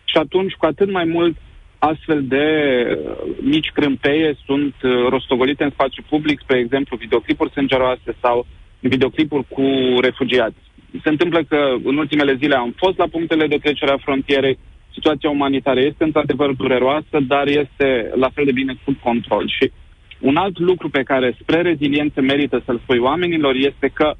[0.04, 1.38] și atunci cu atât mai mult
[1.80, 2.47] astfel de
[2.89, 8.45] uh, mici crâmpeie sunt uh, rostogolite în spațiu public, spre exemplu videoclipuri sângeroase sau
[8.89, 9.63] videoclipuri cu
[10.01, 10.55] refugiați.
[11.03, 14.57] Se întâmplă că în ultimele zile am fost la punctele de trecere a frontierei,
[14.93, 19.47] situația umanitară este într-adevăr dureroasă, dar este la fel de bine sub control.
[19.47, 19.71] Și
[20.19, 24.13] un alt lucru pe care spre reziliență merită să-l spui oamenilor este că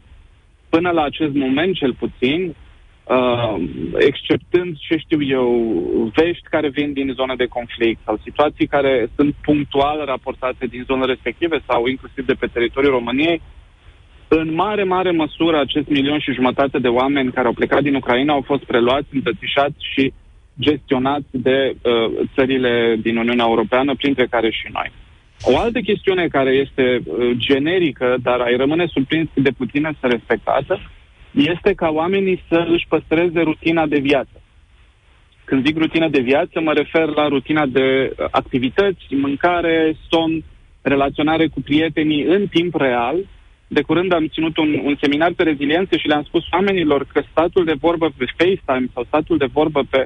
[0.70, 2.56] până la acest moment cel puțin,
[3.04, 3.56] uh,
[3.98, 5.48] exceptând, ce știu eu,
[6.16, 11.06] vești care vin din zone de conflict sau situații care sunt punctual raportate din zone
[11.06, 13.42] respective sau inclusiv de pe teritoriul României,
[14.40, 18.34] în mare, mare măsură acest milion și jumătate de oameni care au plecat din Ucraina
[18.34, 20.14] au fost preluați, îmbrățișați și
[20.60, 24.92] gestionați de uh, țările din Uniunea Europeană, printre care și noi.
[25.44, 30.80] O altă chestiune care este uh, generică, dar ai rămâne surprins de puțin să respectată,
[31.32, 34.42] este ca oamenii să își păstreze rutina de viață.
[35.44, 40.44] Când zic rutina de viață, mă refer la rutina de uh, activități, mâncare, somn,
[40.82, 43.16] relaționare cu prietenii în timp real.
[43.78, 47.66] De curând am ținut un, un seminar pe reziliență și le-am spus oamenilor că statul
[47.66, 50.06] de vorbă pe FaceTime sau statul de vorbă pe,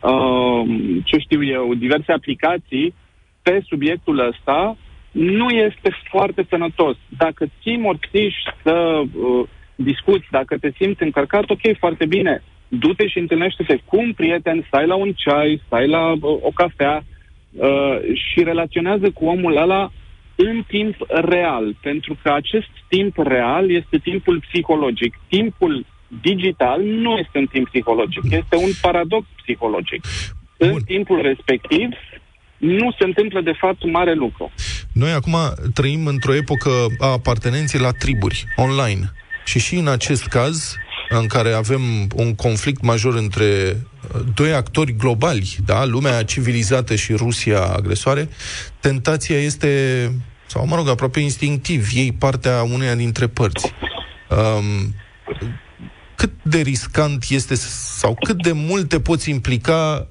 [0.00, 0.62] uh,
[1.04, 2.94] ce știu eu, diverse aplicații
[3.42, 4.76] pe subiectul ăsta
[5.10, 6.96] nu este foarte sănătos.
[7.08, 12.42] Dacă ții morțiși să uh, discuți, dacă te simți încărcat, ok, foarte bine.
[12.68, 17.04] Du-te și întâlnește-te cu un prieten, stai la un ceai, stai la uh, o cafea
[17.52, 19.90] uh, și relaționează cu omul ăla
[20.36, 25.14] în timp real, pentru că acest timp real este timpul psihologic.
[25.28, 25.86] Timpul
[26.20, 30.04] digital nu este un timp psihologic, este un paradox psihologic.
[30.58, 30.68] Bun.
[30.68, 31.88] În timpul respectiv
[32.56, 34.52] nu se întâmplă de fapt mare lucru.
[34.92, 35.36] Noi acum
[35.74, 39.12] trăim într-o epocă a apartenenței la triburi, online.
[39.44, 40.76] Și și în acest caz,
[41.08, 41.80] în care avem
[42.16, 45.84] un conflict major între uh, doi actori globali, da?
[45.84, 48.28] lumea civilizată și Rusia agresoare,
[48.80, 49.68] tentația este,
[50.46, 53.72] sau mă rog, aproape instinctiv, ei partea uneia dintre părți.
[54.28, 54.94] Um,
[56.14, 57.54] cât de riscant este
[58.00, 60.06] sau cât de mult te poți implica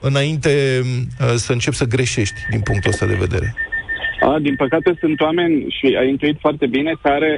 [0.00, 3.54] înainte uh, să începi să greșești din punctul ăsta de vedere?
[4.20, 7.36] A, din păcate sunt oameni, și ai intuit foarte bine, care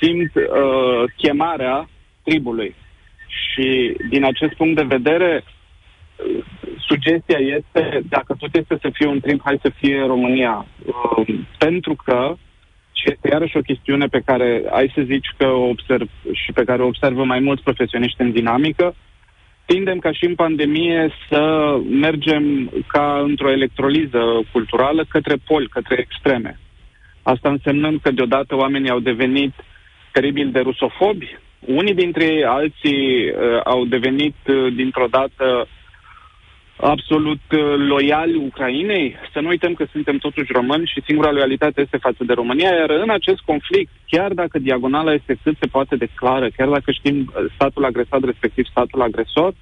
[0.00, 1.88] simt uh, chemarea
[2.22, 2.74] tribului.
[3.26, 6.44] Și din acest punct de vedere, uh,
[6.78, 10.66] sugestia este, dacă tot este să fie un trib, hai să fie România.
[10.86, 12.36] Uh, pentru că,
[12.92, 16.64] și este iarăși o chestiune pe care ai să zici că o observ și pe
[16.64, 18.94] care o observă mai mulți profesioniști în dinamică,
[19.64, 21.42] tindem ca și în pandemie să
[21.90, 24.20] mergem ca într-o electroliză
[24.52, 26.58] culturală către poli, către extreme.
[27.22, 29.52] Asta însemnând că deodată oamenii au devenit
[30.12, 35.68] teribil de rusofobi, unii dintre ei, alții uh, au devenit uh, dintr-o dată
[36.80, 39.16] absolut uh, loiali Ucrainei.
[39.32, 42.90] Să nu uităm că suntem totuși români și singura loialitate este față de România, iar
[42.90, 47.16] în acest conflict, chiar dacă diagonala este cât se poate de clară, chiar dacă știm
[47.18, 49.52] uh, statul agresat, respectiv statul agresor,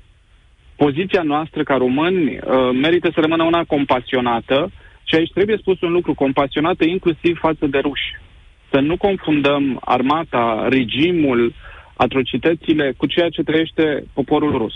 [0.77, 4.71] poziția noastră ca români uh, merită să rămână una compasionată
[5.05, 8.17] și aici trebuie spus un lucru, compasionată inclusiv față de ruși.
[8.71, 11.53] Să nu confundăm armata, regimul,
[11.97, 14.75] atrocitățile cu ceea ce trăiește poporul rus.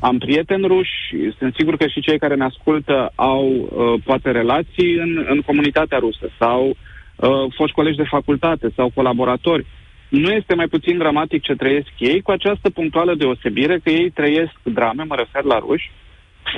[0.00, 0.94] Am prieteni ruși,
[1.38, 5.98] sunt sigur că și cei care ne ascultă au uh, poate relații în, în comunitatea
[5.98, 9.66] rusă sau uh, foști colegi de facultate sau colaboratori.
[10.08, 14.52] Nu este mai puțin dramatic ce trăiesc ei, cu această punctuală deosebire că ei trăiesc
[14.62, 15.90] drame, mă refer la ruși,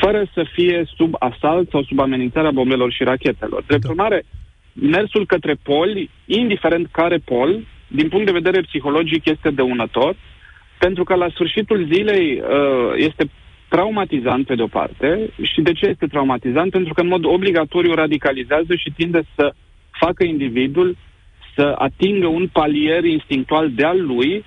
[0.01, 3.63] fără să fie sub asalt sau sub amenințarea bombelor și rachetelor.
[3.67, 3.89] Drept Da.
[3.89, 4.23] urmare,
[4.81, 10.17] mersul către poli, indiferent care pol, din punct de vedere psihologic este dăunător,
[10.79, 13.31] pentru că la sfârșitul zilei uh, este
[13.69, 16.71] traumatizant pe de-o parte și de ce este traumatizant?
[16.71, 19.55] Pentru că în mod obligatoriu radicalizează și tinde să
[19.91, 20.97] facă individul
[21.55, 24.45] să atingă un palier instinctual de al lui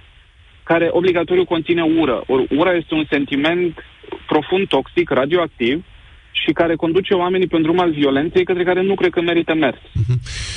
[0.63, 2.23] care obligatoriu conține ură.
[2.27, 3.85] Or, ura este un sentiment
[4.27, 5.85] profund toxic, radioactiv
[6.31, 9.53] și care conduce oamenii pe un drum al violenței către care nu cred că merită
[9.53, 9.77] mers.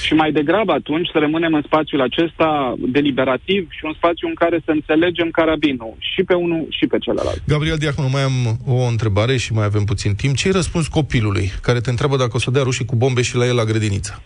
[0.03, 4.61] Și mai degrabă atunci să rămânem în spațiul acesta deliberativ și un spațiu în care
[4.65, 7.43] să înțelegem carabinul și pe unul și pe celălalt.
[7.47, 10.37] Gabriel Diaconu, mai am o întrebare și mai avem puțin timp.
[10.37, 13.47] Ce-i răspuns copilului care te întreabă dacă o să dea rușii cu bombe și la
[13.47, 14.23] el la grădiniță?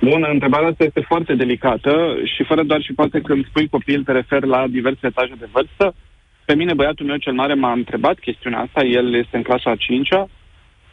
[0.00, 1.92] Bun, întrebarea asta este foarte delicată
[2.34, 5.94] și fără doar și poate când spui copil te referi la diverse etaje de vârstă.
[6.44, 9.76] Pe mine, băiatul meu cel mare m-a întrebat chestiunea asta, el este în clasa a
[9.76, 10.28] 5-a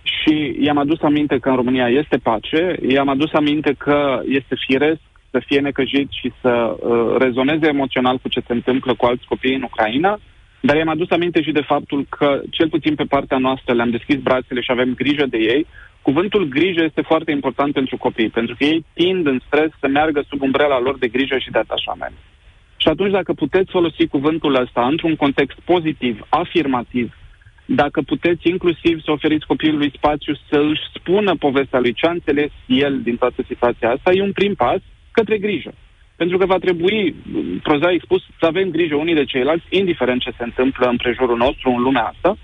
[0.04, 5.02] și i-am adus aminte că în România este pace, i-am adus aminte că este firesc
[5.32, 9.56] să fie necăjit și să uh, rezoneze emoțional cu ce se întâmplă cu alți copii
[9.56, 10.20] în Ucraina,
[10.62, 14.20] dar i-am adus aminte și de faptul că, cel puțin pe partea noastră, le-am deschis
[14.20, 15.66] brațele și avem grijă de ei.
[16.02, 20.24] Cuvântul grijă este foarte important pentru copii, pentru că ei tind în stres să meargă
[20.30, 22.16] sub umbrela lor de grijă și de atașament.
[22.82, 27.14] Și atunci, dacă puteți folosi cuvântul ăsta într-un context pozitiv, afirmativ,
[27.66, 32.52] dacă puteți inclusiv să oferiți copilului spațiu să își spună povestea lui ce a înțeles
[32.66, 35.74] el din toată situația asta, e un prim pas către grijă.
[36.16, 37.16] Pentru că va trebui,
[37.64, 41.70] prozaic spus, să avem grijă unii de ceilalți, indiferent ce se întâmplă în prejurul nostru,
[41.70, 42.38] în lumea asta.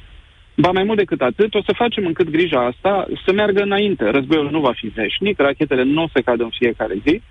[0.55, 4.09] Ba mai mult decât atât, o să facem încât grija asta să meargă înainte.
[4.09, 7.21] Războiul nu va fi veșnic, rachetele nu o să cadă în fiecare zi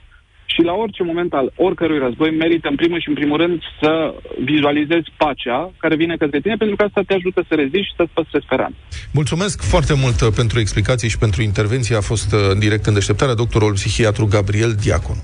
[0.55, 4.15] și la orice moment al oricărui război merită în primul și în primul rând să
[4.45, 8.13] vizualizezi pacea care vine către tine, pentru că asta te ajută să reziști și să-ți
[8.15, 8.79] păstrezi speranța.
[9.13, 11.97] Mulțumesc foarte mult uh, pentru explicații și pentru intervenție.
[11.97, 15.17] A fost uh, în direct în deșteptarea doctorul psihiatru Gabriel Diacon.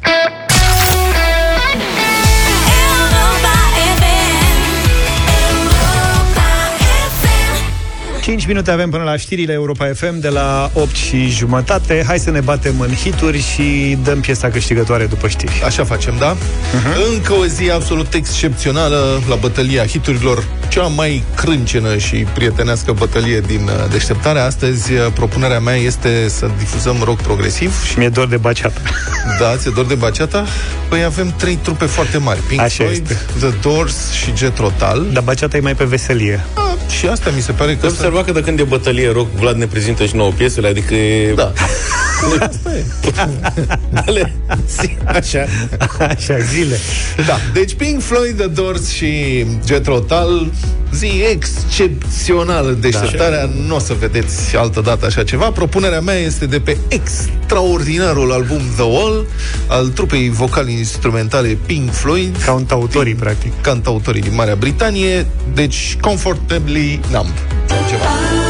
[8.23, 12.05] 5 minute avem până la știrile Europa FM de la 8 și jumătate.
[12.07, 15.63] Hai să ne batem în hituri și dăm piesa câștigătoare după știri.
[15.65, 16.35] Așa facem, da?
[16.37, 17.13] Uh-huh.
[17.13, 23.63] Încă o zi absolut excepțională la bătălia hiturilor, cea mai crâncenă și prietenească bătălie din
[23.63, 24.39] uh, deșteptare.
[24.39, 27.85] Astăzi, uh, propunerea mea este să difuzăm rock progresiv.
[27.85, 28.81] Și mi-e dor de baceata.
[29.41, 30.45] Da, ți-e dor de baceata?
[30.89, 32.41] Păi avem trei trupe foarte mari.
[32.41, 33.19] Pink Așa Floyd, este.
[33.39, 35.07] The Doors și Jet Rotal.
[35.13, 36.45] Dar baceata e mai pe veselie.
[36.93, 37.81] Ah, și asta mi se pare că...
[37.81, 40.95] Că observa că de când e bătălie rock, Vlad ne prezintă și nouă piesele, adică
[42.67, 42.85] e...
[43.15, 43.29] Da.
[44.07, 44.33] Ale,
[44.81, 45.47] zi, așa.
[46.01, 46.79] Așa, zile.
[47.27, 50.51] Da, deci Pink Floyd, The Doors și Jet Rotal,
[50.95, 55.51] zi excepțională în deșteptarea, nu o să vedeți altă dată așa ceva.
[55.51, 59.27] Propunerea mea este de pe extraordinarul album The Wall,
[59.67, 63.53] al trupei vocal-instrumentale Pink Floyd, Cantautorii, practic.
[63.61, 67.33] cantautorii din Marea Britanie, deci Comfortably Numb.
[67.67, 68.42] Sau ceva.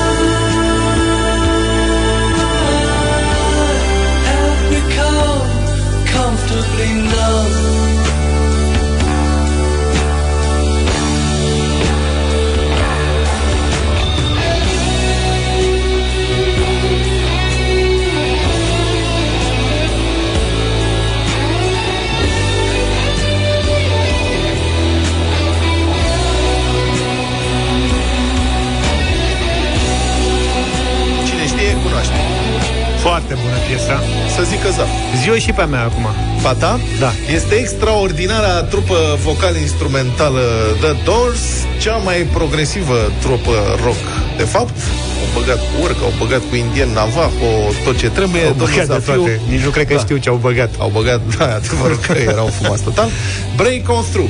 [34.37, 34.87] Să zică da.
[35.23, 36.07] Zi-o și pe a mea acum.
[36.41, 36.81] Fata?
[37.01, 37.13] Da.
[37.33, 40.41] Este extraordinara trupă vocal-instrumentală
[40.81, 41.41] The Doors,
[41.81, 44.03] cea mai progresivă trupă rock.
[44.37, 44.77] De fapt,
[45.23, 47.51] au băgat cu urcă, au băgat cu indian Navajo,
[47.85, 48.43] tot ce trebuie.
[48.43, 49.41] Au domnul băgat de Zafiu- toate.
[49.49, 50.01] Nici nu cred că Da.
[50.01, 50.71] știu ce au băgat.
[50.79, 53.09] Au băgat, da, adevărul că erau fumați total.
[53.57, 54.29] Break on through.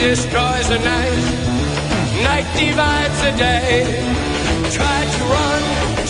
[0.00, 1.24] Destroys the night,
[2.28, 3.84] night divides the day.
[4.76, 5.62] Try to run,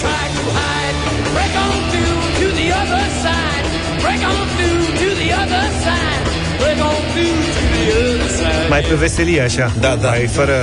[0.03, 0.97] try to hide,
[1.35, 3.67] break on through to the other side,
[4.05, 6.25] break on through to the other side,
[6.63, 8.69] break on through to the other side.
[8.69, 9.73] Mai pe veselie, așa.
[9.81, 10.09] Da, da.
[10.09, 10.55] Mai fără...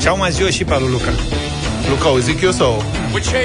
[0.00, 1.12] Și au mai zi și pe al lui Luca.
[1.88, 2.84] Luca, o zic eu sau...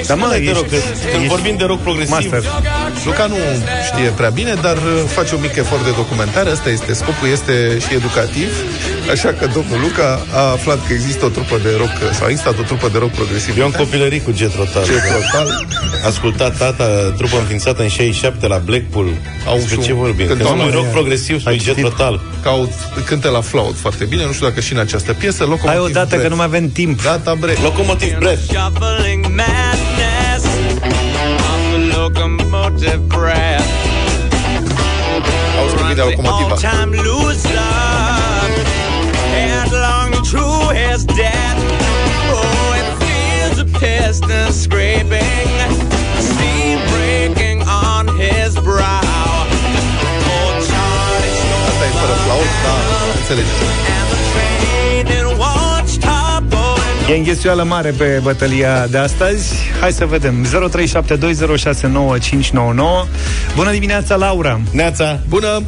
[0.06, 0.76] Da, mă, Te rog, ești, că
[1.10, 2.42] când ești vorbim de rock progresiv, master.
[3.04, 3.36] Luca nu
[3.92, 6.50] știe prea bine, dar uh, face un mic efort de documentare.
[6.50, 8.48] Asta este scopul, este și educativ.
[9.10, 12.58] Așa că domnul Luca a aflat că există o trupă de rock, sau a existat
[12.58, 13.58] o trupă de rock progresiv.
[13.58, 14.84] eu am copilărit cu Jet Rotal.
[14.84, 15.66] Ce total.
[16.06, 16.84] Ascultat tata,
[17.16, 19.08] trupă înființată în 67 la Blackpool.
[19.46, 20.26] Au Despre și ce un- vorbim?
[20.26, 20.90] cântau Când spui la rock ea.
[20.90, 21.82] progresiv, Ai spui Jet citit?
[21.90, 22.20] Rotal.
[22.42, 22.72] Caut,
[23.04, 25.42] cânte la flaut foarte bine, nu știu dacă și în această piesă.
[25.42, 26.22] Locomotiv Hai odată Breath.
[26.22, 27.02] că nu mai avem timp.
[27.02, 27.56] Gata, bre.
[27.62, 28.40] Locomotive Breath.
[32.08, 33.68] Locomotive breath.
[35.60, 36.54] Auzi că vine locomotiva.
[36.54, 38.50] All-time loser,
[39.34, 41.60] headlong through his death.
[42.36, 45.50] Oh, it feels a piston scraping,
[46.30, 47.58] steam breaking
[47.90, 49.46] on his brow.
[50.32, 51.34] Oh, Charlie
[51.68, 52.74] Asta e fără flaut, da,
[53.18, 53.62] înțelegeți.
[53.96, 55.38] and the train in going
[57.08, 59.54] E înghesuială mare pe bătălia de astăzi.
[59.80, 60.46] Hai să vedem.
[60.46, 60.48] 0372069599.
[63.54, 64.60] Bună dimineața, Laura.
[64.72, 65.20] Neața.
[65.28, 65.62] Bună!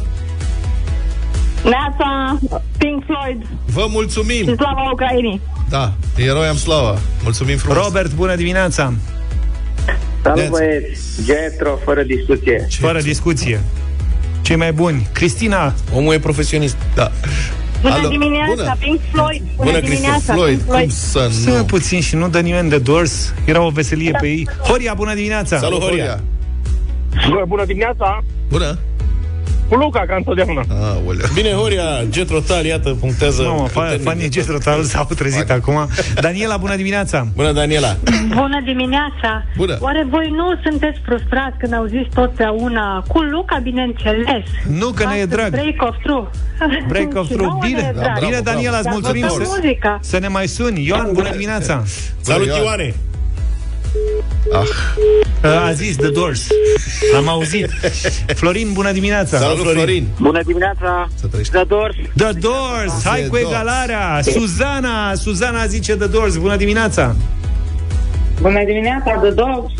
[1.63, 2.39] Neața,
[2.77, 4.37] Pink Floyd, Vă mulțumim!
[4.47, 5.41] și slava Ucrainii.
[5.69, 6.97] Da, eroi am slava.
[7.23, 7.83] Mulțumim frumos.
[7.83, 8.93] Robert, bună dimineața.
[9.85, 9.99] Neața.
[10.23, 12.67] Salut băieți, Getro, fără discuție.
[12.79, 13.61] Fără discuție.
[14.41, 15.07] Cei mai buni.
[15.13, 16.75] Cristina, Omul e profesionist.
[16.95, 17.11] Da.
[17.81, 18.75] Bună Alo, dimineața, bună.
[18.79, 19.41] Pink Floyd.
[19.55, 19.95] Bună, Bună, Cristi.
[19.95, 20.91] dimineața, Floyd, Pink cum Floyd.
[20.91, 21.63] să să nu...
[21.63, 23.33] puțin și nu dă nimeni de Doors.
[23.45, 24.47] Era o veselie pe ei.
[24.67, 25.57] Horia, bună dimineața.
[25.57, 26.19] Salut, Horia.
[27.47, 28.77] Bună dimineața, Bună!
[29.71, 30.63] Cu Luca, ca întotdeauna.
[30.81, 31.25] Aoleu.
[31.33, 33.41] Bine, Horia, Jet Rotal, iată, punctează.
[33.41, 34.03] Mamă, fa- puternic.
[34.03, 35.87] fanii Gestrotal s-au trezit acum.
[36.21, 37.27] Daniela, bună dimineața.
[37.35, 37.95] Bună, Daniela.
[38.27, 39.43] Bună dimineața!
[39.57, 39.77] Bună.
[39.79, 44.43] Oare voi nu sunteți frustrați când auziți totdeauna cu Luca, bineînțeles?
[44.79, 45.49] Nu, că ne e Astăzi, drag.
[45.49, 46.27] Break of Through.
[46.87, 47.49] Break of Și through.
[47.51, 48.19] nouă ne Bine, e drag.
[48.19, 49.99] bine, bravo, Daniela, îți Dar mulțumim vă dă să, muzica.
[50.01, 50.85] să ne mai suni.
[50.85, 51.83] Ioan, bună dimineața.
[52.21, 52.61] Salut, Ioan.
[52.61, 52.93] Ioane.
[54.53, 54.67] Ah,
[55.43, 56.47] A zis The Doors.
[57.15, 57.69] Am auzit.
[58.35, 59.37] Florin, bună dimineața.
[59.37, 60.07] Salut, salut, Florin.
[60.19, 61.51] Bună dimineața, Să trăiești.
[61.53, 61.95] The Doors.
[62.17, 63.47] The Doors, hai The cu Doors.
[63.49, 64.21] egalarea.
[64.21, 66.35] Suzana, Suzana zice The Doors.
[66.37, 67.15] Bună dimineața.
[68.41, 69.71] Bună dimineața, The Dogs.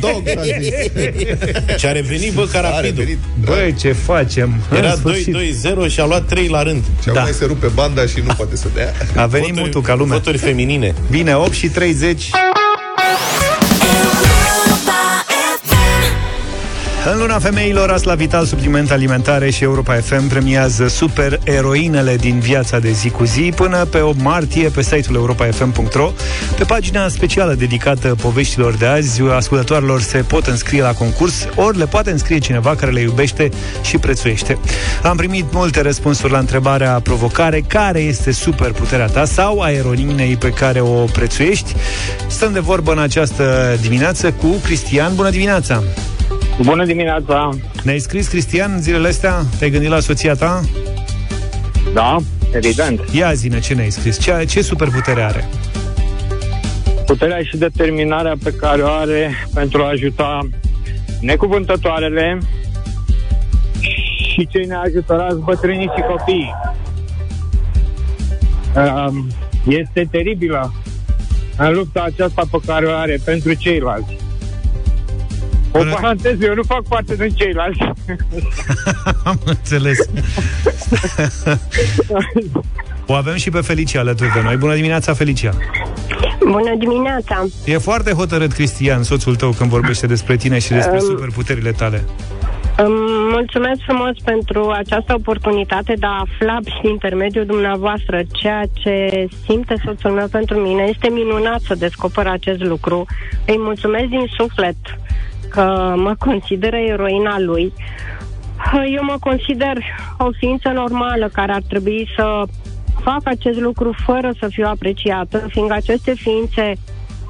[0.00, 0.68] Dog, a zis.
[1.78, 2.98] Ce a revenit, bă, ca A rapidul.
[2.98, 3.18] revenit.
[3.44, 4.54] Băi, ce facem?
[4.76, 5.34] Era În sfârșit.
[5.34, 6.82] 2-2-0 și a luat 3 la rând.
[6.82, 7.22] Și acum Da.
[7.22, 8.92] mai se rupe banda și nu poate să dea.
[9.16, 10.16] A venit Voturi- mutul ca lumea.
[10.16, 10.94] Voturi feminine.
[11.10, 12.30] Bine, 8 și 30.
[17.12, 22.78] În luna femeilor, Asla Vital Supliment Alimentare și Europa FM premiază super eroinele din viața
[22.78, 26.12] de zi cu zi până pe 8 martie pe site-ul europafm.ro.
[26.56, 31.86] Pe pagina specială dedicată poveștilor de azi, ascultătoarelor se pot înscrie la concurs, ori le
[31.86, 33.48] poate înscrie cineva care le iubește
[33.82, 34.58] și prețuiește.
[35.02, 40.36] Am primit multe răspunsuri la întrebarea provocare, care este super puterea ta sau a eroinei
[40.36, 41.74] pe care o prețuiești.
[42.26, 45.14] Stăm de vorbă în această dimineață cu Cristian.
[45.14, 45.82] Bună dimineața!
[46.62, 47.50] Bună dimineața.
[47.82, 49.42] Ne-ai scris, Cristian, în zilele astea?
[49.58, 50.60] Te-ai gândit la soția ta?
[51.94, 52.16] Da,
[52.54, 53.00] evident.
[53.12, 54.18] Ia zine, ce ne-ai scris?
[54.18, 55.48] Ce, ce superputere are?
[57.06, 60.48] Puterea și determinarea pe care o are pentru a ajuta
[61.20, 62.38] necuvântătoarele
[64.32, 66.54] și cei neajutorați bătrânii și copiii.
[68.76, 69.26] Um,
[69.68, 70.72] Este teribilă
[71.56, 74.16] în lupta aceasta pe care o are pentru ceilalți.
[75.72, 77.78] O Bună- paranteză, eu nu fac parte din ceilalți.
[79.24, 79.98] Am înțeles.
[83.06, 84.56] o avem și pe Felicia alături de noi.
[84.56, 85.50] Bună dimineața, Felicia!
[86.40, 87.44] Bună dimineața!
[87.64, 92.04] E foarte hotărât, Cristian, soțul tău, când vorbește despre tine și despre Um, superputerile tale.
[92.76, 92.98] Îmi
[93.32, 100.10] mulțumesc frumos pentru această oportunitate de a afla prin intermediul dumneavoastră ceea ce simte soțul
[100.10, 100.82] meu pentru mine.
[100.82, 103.06] Este minunat să descoper acest lucru.
[103.46, 104.76] Îi mulțumesc din suflet
[105.50, 107.72] că mă consideră eroina lui.
[108.94, 109.76] Eu mă consider
[110.18, 112.42] o ființă normală care ar trebui să
[113.02, 116.72] fac acest lucru fără să fiu apreciată, fiindcă aceste ființe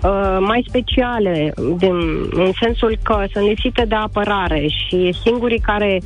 [0.03, 1.95] uh, mai speciale, din,
[2.31, 6.01] în sensul că sunt lipsite de apărare și singurii care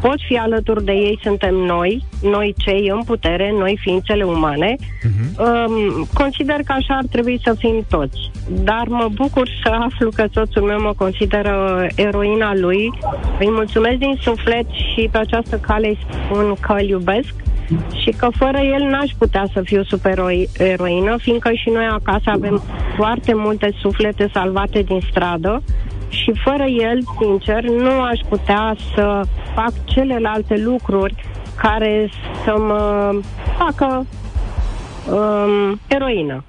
[0.00, 4.74] pot fi alături de ei suntem noi, noi cei în putere, noi ființele umane.
[4.76, 5.38] Uh-huh.
[5.38, 8.30] Um, consider că așa ar trebui să fim toți.
[8.48, 12.92] Dar mă bucur să aflu că soțul meu mă consideră eroina lui.
[13.38, 17.34] Îi mulțumesc din suflet și pe această cale îi spun că îl iubesc
[17.94, 22.62] și că fără el n-aș putea să fiu supereroină, fiindcă și noi acasă avem
[22.96, 25.62] foarte multe suflete salvate din stradă
[26.08, 29.20] și fără el, sincer, nu aș putea să
[29.54, 31.14] fac celelalte lucruri
[31.56, 32.08] care
[32.44, 33.10] să mă
[33.58, 34.06] facă
[35.10, 36.44] um, eroină.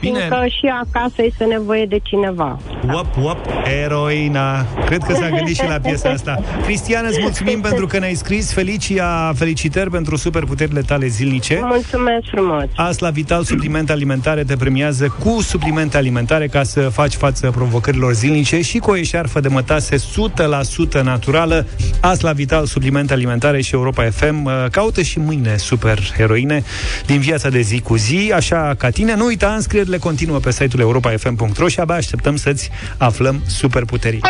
[0.00, 0.18] Bine.
[0.18, 2.58] Fiindcă și acasă este nevoie de cineva.
[2.86, 3.46] Wap, wap,
[3.84, 4.66] eroina.
[4.86, 6.42] Cred că s-a gândit și la piesa asta.
[6.64, 8.52] Cristian, îți mulțumim pentru că ne-ai scris.
[8.52, 11.60] Felicia, felicitări pentru superputerile tale zilnice.
[11.62, 12.64] Mulțumesc frumos!
[12.76, 18.60] Asla Vital Suplimente Alimentare te premiază cu suplimente alimentare ca să faci față provocărilor zilnice
[18.60, 21.66] și cu o eșarfă de mătase 100% naturală.
[22.00, 26.62] Asla Vital Suplimente Alimentare și Europa FM uh, caută și mâine super heroine
[27.06, 29.14] din viața de zi cu zi, așa ca tine.
[29.14, 29.48] Nu uita,
[29.90, 34.20] înscrierile continuă pe site-ul europa.fm.ro și abia așteptăm să-ți aflăm superputerii.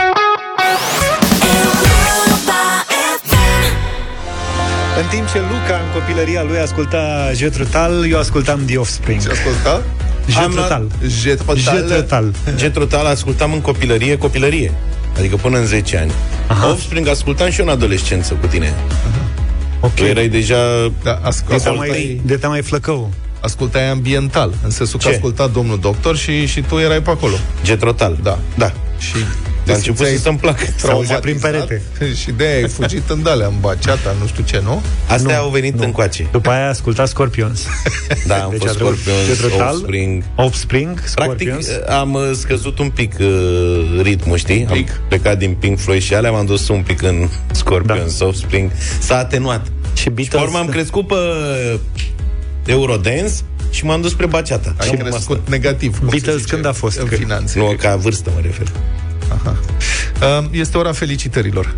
[5.00, 9.20] În timp ce Luca în copilăria lui asculta Jetrutal, eu ascultam The Offspring.
[9.22, 9.82] Ce asculta?
[10.28, 10.86] Jetrutal.
[11.06, 11.56] Jetrutal.
[11.76, 12.32] Jetrutal.
[12.56, 14.72] Jetrutal ascultam în copilărie, copilărie.
[15.18, 16.12] Adică până în 10 ani.
[16.46, 16.68] Aha.
[16.70, 18.74] Offspring ascultam și eu în adolescență cu tine.
[19.80, 19.94] Ok.
[19.94, 20.92] Tu erai deja...
[21.02, 23.10] Da, asc- De te ascultai, mai, de te mai flăcău.
[23.40, 25.14] Ascultai ambiental, în sensul că Ce?
[25.14, 27.34] asculta domnul doctor și, și tu erai pe acolo.
[27.64, 28.18] Jetrotal.
[28.22, 28.38] Da.
[28.54, 28.72] Da.
[28.98, 29.16] Și
[29.68, 30.64] A început să să-mi placă.
[30.76, 31.66] S-auzea prin traumatizat
[31.98, 32.14] perete.
[32.20, 34.82] Și de ai fugit în dalea, în baciata, nu știu ce, nu?
[35.06, 36.28] Astea au venit încoace.
[36.32, 37.66] După aia asculta Scorpions.
[38.26, 40.22] Da, am Deci fost a trebuit Scorpions, Jetrutal, Offspring.
[40.34, 41.68] Offspring, Practic, Scorpions.
[41.88, 44.66] am uh, scăzut un pic uh, ritmul, știi?
[44.68, 45.00] Am Pic.
[45.08, 48.26] plecat din Pink Floyd și alea, m-am dus un pic în Scorpions, da.
[48.26, 48.70] Offspring.
[48.98, 49.66] S-a atenuat.
[49.94, 50.42] Și Și pe Beatles.
[50.42, 51.14] urmă am crescut pe
[52.70, 53.32] Eurodance
[53.70, 54.74] și m-am dus spre baciata.
[54.78, 55.50] Ai Și crescut asta.
[55.50, 55.98] negativ.
[55.98, 56.98] cum se Beatles zice, când a fost?
[56.98, 57.58] În Că- finanțe.
[57.58, 58.66] Nu, ca vârstă mă refer.
[60.22, 61.74] Uh, Este ora felicitărilor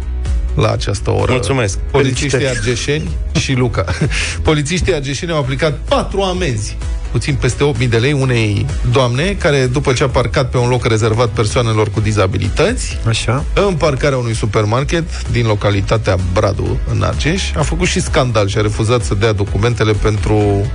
[0.54, 1.32] la această oră.
[1.32, 1.78] Mulțumesc.
[1.78, 2.58] Polițiștii Felicitări.
[2.58, 3.08] argeșeni
[3.40, 3.84] și Luca.
[4.42, 6.76] Polițiștii argeșeni au aplicat patru amenzi
[7.12, 10.86] puțin peste 8.000 de lei unei doamne care, după ce a parcat pe un loc
[10.86, 13.44] rezervat persoanelor cu dizabilități, Așa.
[13.54, 18.60] în parcarea unui supermarket din localitatea Bradu, în Argeș, a făcut și scandal și a
[18.60, 20.66] refuzat să dea documentele pentru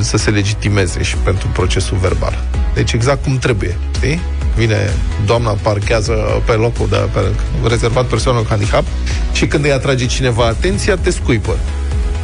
[0.00, 2.44] să se legitimeze și pentru procesul verbal.
[2.74, 4.20] Deci exact cum trebuie, știi?
[4.56, 4.92] Vine
[5.26, 6.12] doamna, parchează
[6.46, 7.20] pe locul de, pe,
[7.68, 8.84] rezervat persoanelor cu handicap
[9.32, 11.56] și când îi atrage cineva atenția, te scuipă.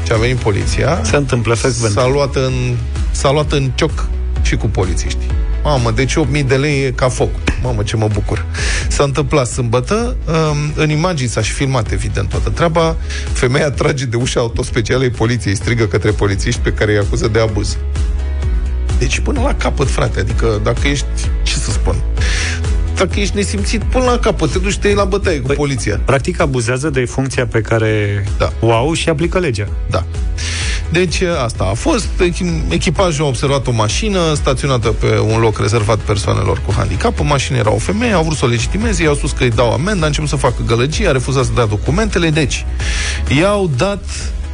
[0.07, 1.92] Și a venit poliția, Se întâmplă frecvent.
[1.92, 2.52] s-a luat în,
[3.11, 4.09] s-a luat în cioc
[4.42, 5.30] și cu polițiștii.
[5.62, 7.30] Mamă, deci 8.000 de lei e ca foc.
[7.62, 8.44] Mamă, ce mă bucur.
[8.88, 12.96] S-a întâmplat sâmbătă, um, în imagini s-a și filmat, evident, toată treaba.
[13.32, 17.76] Femeia trage de ușa autospecialei poliției, strigă către polițiști pe care îi acuză de abuz.
[18.98, 21.07] Deci până la capăt, frate, adică dacă ești,
[21.42, 21.94] ce să spun,
[22.97, 26.01] dacă ești nesimțit, până la capăt, te duci te iei la bătaie cu poliția.
[26.05, 28.53] Practic abuzează de funcția pe care Da.
[28.61, 29.68] o au și aplică legea.
[29.90, 30.05] Da.
[30.90, 32.07] Deci asta a fost.
[32.30, 37.20] Echi- Echipajul a observat o mașină staționată pe un loc rezervat persoanelor cu handicap.
[37.20, 39.72] În mașină era o femeie, au vrut să o legitimeze, i-au spus că îi dau
[39.72, 42.64] amendă, a început să facă gălăgie, a refuzat să dea documentele, deci
[43.38, 44.05] i-au dat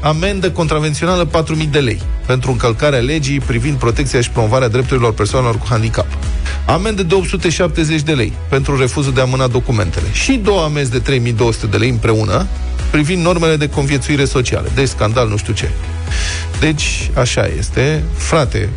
[0.02, 5.66] amendă contravențională 4.000 de lei pentru încălcarea legii privind protecția și promovarea drepturilor persoanelor cu
[5.68, 6.06] handicap.
[6.66, 10.98] Amendă de 870 de lei pentru refuzul de a mâna documentele și două amenzi de
[10.98, 12.46] 3200 de lei împreună
[12.90, 14.68] privind normele de conviețuire socială.
[14.74, 15.70] Deci scandal nu știu ce.
[16.60, 18.02] Deci, așa este.
[18.16, 18.68] Frate,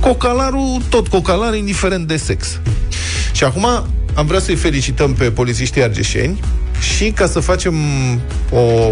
[0.00, 2.60] cocalarul, tot cocalar, indiferent de sex.
[3.32, 3.64] Și acum
[4.14, 6.40] am vrea să-i felicităm pe polițiștii argeșeni
[6.80, 7.74] și ca să facem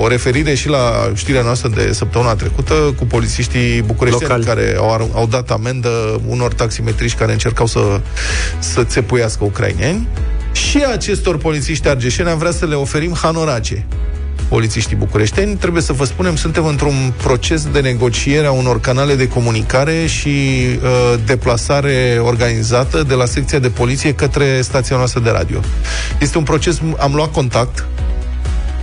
[0.00, 4.44] o referire și la știrea noastră de săptămâna trecută cu polițiștii bucureșteni Locali.
[4.44, 8.00] care au, ar- au dat amendă unor taximetriști care încercau să,
[8.58, 10.08] să țepuiască ucraineni
[10.52, 13.86] și acestor polițiști argeșeni am vrea să le oferim hanorace
[14.48, 19.28] polițiștii bucureșteni, trebuie să vă spunem, suntem într-un proces de negociere a unor canale de
[19.28, 25.60] comunicare și uh, deplasare organizată de la secția de poliție către stația noastră de radio.
[26.20, 27.86] Este un proces, am luat contact,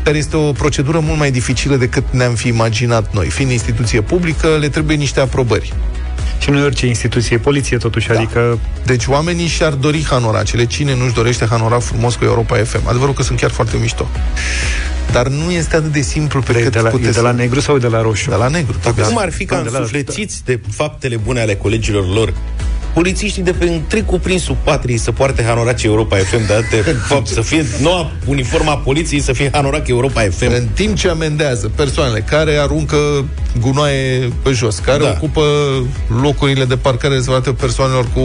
[0.03, 3.29] dar este o procedură mult mai dificilă decât ne-am fi imaginat noi.
[3.29, 5.73] Fiind instituție publică, le trebuie niște aprobări.
[6.45, 8.13] Și nu e orice instituție, e poliție totuși, da.
[8.13, 8.59] adică...
[8.85, 10.65] Deci oamenii și-ar dori hanoracele.
[10.65, 12.87] Cine nu-și dorește hanorac frumos cu Europa FM?
[12.87, 14.07] Adevărul că sunt chiar foarte mișto.
[15.11, 17.29] Dar nu este atât de simplu pe de, cât de, la, e puteți de la
[17.29, 18.29] să- negru sau de la roșu?
[18.29, 18.71] De la negru.
[18.71, 22.07] Dar trebuie cum să- ar fi ca de la- însuflețiți de faptele bune ale colegilor
[22.13, 22.33] lor
[22.95, 27.41] polițiștii de pe întreg cuprinsul patriei să poarte hanorace Europa FM, dar de fapt să
[27.41, 30.51] fie noua uniforma poliției să fie hanorac Europa FM.
[30.53, 33.25] În timp ce amendează persoanele care aruncă
[33.59, 35.03] gunoaie pe jos, care Da.
[35.03, 35.11] da.
[35.17, 35.41] ocupă
[36.21, 38.21] locurile de parcare rezervate persoanelor cu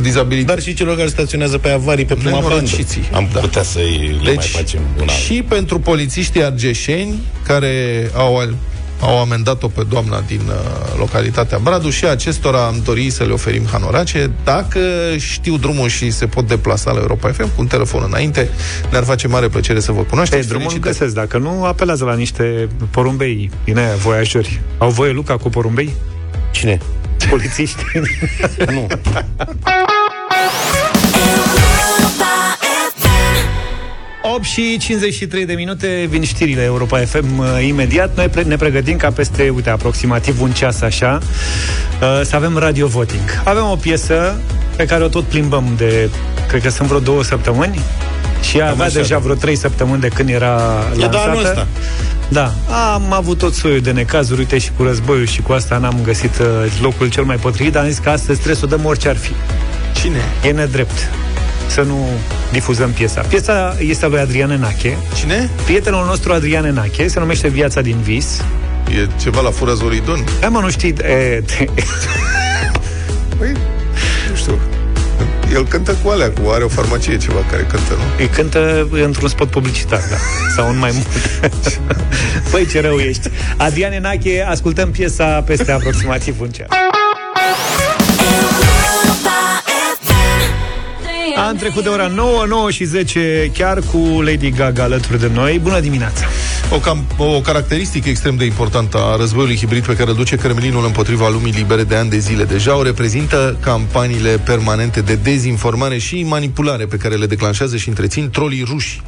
[0.00, 0.54] dizabilități.
[0.54, 2.48] Dar și celor care staționează pe avarii pe prima bandă.
[2.48, 3.02] Nenorociții.
[3.12, 3.40] Am Da.
[3.40, 5.12] putea să-i le mai facem una.
[5.12, 7.14] și pentru polițiștii argeșeni
[7.46, 7.72] care
[8.16, 8.48] au,
[9.04, 13.66] au amendat-o pe doamna din uh, localitatea Bradu și acestora am dori să le oferim
[13.70, 14.30] hanorace.
[14.44, 14.80] Dacă
[15.18, 18.48] știu drumul și se pot deplasa la Europa FM cu un telefon înainte,
[18.90, 20.40] ne-ar face mare plăcere să vă cunoaștem.
[20.40, 24.60] Pe drumul îl găsesc, dacă nu, apelează la niște porumbei din aia, voiajori.
[24.78, 25.94] Au voie Luca cu porumbei?
[26.50, 26.78] Cine?
[27.30, 27.82] Polițiști.
[28.74, 28.86] nu.
[34.34, 38.16] 8 și 53 de minute vin știrile Europa FM uh, imediat.
[38.16, 42.86] Noi pre- ne pregătim ca peste, uite, aproximativ un ceas așa, uh, să avem radio
[42.86, 43.42] voting.
[43.44, 44.40] Avem o piesă
[44.76, 46.10] pe care o tot plimbăm de,
[46.48, 47.80] cred că sunt vreo două săptămâni
[48.42, 49.20] și ea avea așa, deja da.
[49.20, 50.60] vreo trei săptămâni de când era
[50.92, 51.28] E de lansată.
[51.30, 51.66] anul ăsta.
[52.28, 52.52] Da,
[52.94, 56.38] am avut tot soiul de necazuri, uite și cu războiul și cu asta n-am găsit
[56.38, 56.46] uh,
[56.82, 59.16] locul cel mai potrivit, dar am zis că astăzi trebuie să o dăm orice ar
[59.16, 59.32] fi.
[60.00, 60.20] Cine?
[60.46, 61.10] E nedrept
[61.66, 62.08] să nu
[62.54, 63.20] difuzăm piesa.
[63.20, 64.96] Piesa este a lui Adrian Enache.
[65.14, 65.50] Cine?
[65.64, 68.42] Prietenul nostru Adrian Enache se numește Viața din vis.
[68.88, 70.24] E ceva la fura Zoridon?
[70.40, 70.88] Da, mă, nu știi...
[70.88, 71.64] E, te,
[73.38, 73.52] Păi,
[74.30, 74.58] nu știu.
[75.52, 78.02] El cântă cu alea, cu are o farmacie ceva care cântă, nu?
[78.18, 80.16] îi cântă într-un spot publicitar, da.
[80.56, 81.06] Sau în mai mult.
[82.50, 83.28] Păi, ce rău ești.
[83.56, 86.68] Adrian Enache, ascultăm piesa peste aproximativ un ceas.
[91.48, 95.58] Am trecut de ora 9, 9 și 10 chiar cu Lady Gaga alături de noi.
[95.58, 96.24] Bună dimineața!
[96.70, 100.84] O, cam, o caracteristică extrem de importantă a războiului hibrid pe care îl duce Kremlinul
[100.84, 106.22] împotriva lumii libere de ani de zile deja o reprezintă campaniile permanente de dezinformare și
[106.22, 109.00] manipulare pe care le declanșează și întrețin trolii ruși.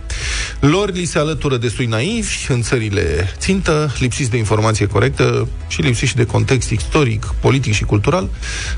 [0.61, 6.11] Lor li se alătură destui naivi în țările țintă, lipsiți de informație corectă și lipsiți
[6.11, 8.28] și de context istoric, politic și cultural,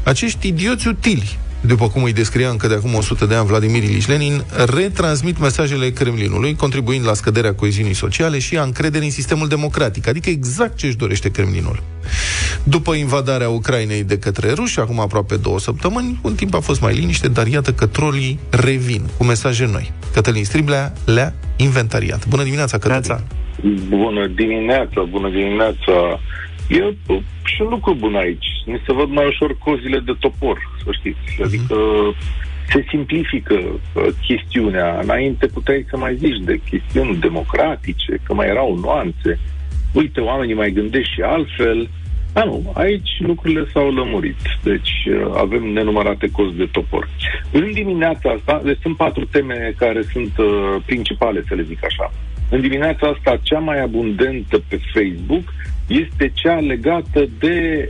[0.02, 4.06] acești idioți utili după cum îi descria încă de acum 100 de ani Vladimir Ilich
[4.06, 4.44] Lenin,
[4.74, 10.30] retransmit mesajele Kremlinului, contribuind la scăderea coeziunii sociale și a încrederii în sistemul democratic, adică
[10.30, 11.82] exact ce își dorește Kremlinul.
[12.62, 16.94] După invadarea Ucrainei de către ruși, acum aproape două săptămâni, un timp a fost mai
[16.94, 19.92] liniște, dar iată că trolii revin cu mesaje noi.
[20.12, 22.26] Cătălin Striblea le-a inventariat.
[22.26, 23.24] Bună dimineața, Cătălin!
[23.88, 26.20] Bună dimineața, bună dimineața.
[26.68, 28.47] E uh, și un lucru bun aici.
[28.68, 31.42] Mi se văd mai ușor cozile de topor, să știți.
[31.44, 31.76] Adică
[32.72, 35.00] se simplifică uh, chestiunea.
[35.02, 39.38] Înainte puteai să mai zici de chestiuni democratice, că mai erau nuanțe.
[39.92, 41.88] Uite, oamenii mai gândesc și altfel.
[42.32, 44.40] Da, nu, aici lucrurile s-au lămurit.
[44.62, 47.08] Deci uh, avem nenumărate cozi de topor.
[47.52, 52.12] În dimineața asta, deci sunt patru teme care sunt uh, principale, să le zic așa.
[52.50, 55.54] În dimineața asta, cea mai abundentă pe Facebook
[55.86, 57.88] este cea legată de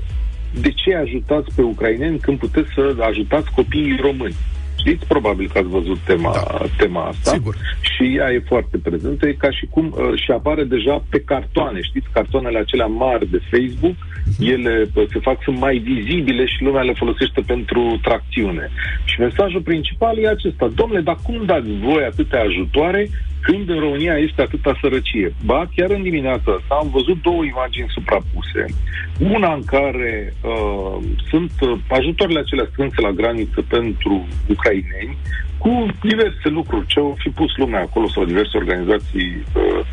[0.61, 4.35] de ce ajutați pe ucraineni când puteți să ajutați copiii români.
[4.79, 6.65] Știți, probabil că ați văzut tema, da.
[6.77, 7.31] tema asta.
[7.31, 7.57] Sigur.
[7.81, 11.81] Și ea e foarte prezentă, e ca și cum uh, și apare deja pe cartoane.
[11.83, 13.97] Știți, cartoanele acelea mari de Facebook,
[14.39, 18.71] ele uh, se fac, sunt mai vizibile și lumea le folosește pentru tracțiune.
[19.05, 20.71] Și mesajul principal e acesta.
[20.75, 23.09] Domnule, dar cum dați voi atâtea ajutoare
[23.43, 25.35] când în România este atâta sărăcie?
[25.45, 28.65] Ba, chiar în dimineața asta am văzut două imagini suprapuse.
[29.19, 35.17] Una în care uh, sunt uh, ajutoarele acelea strânse la graniță pentru ucraineni,
[35.59, 39.85] cu diverse lucruri ce au fi pus lumea acolo sau diverse organizații uh,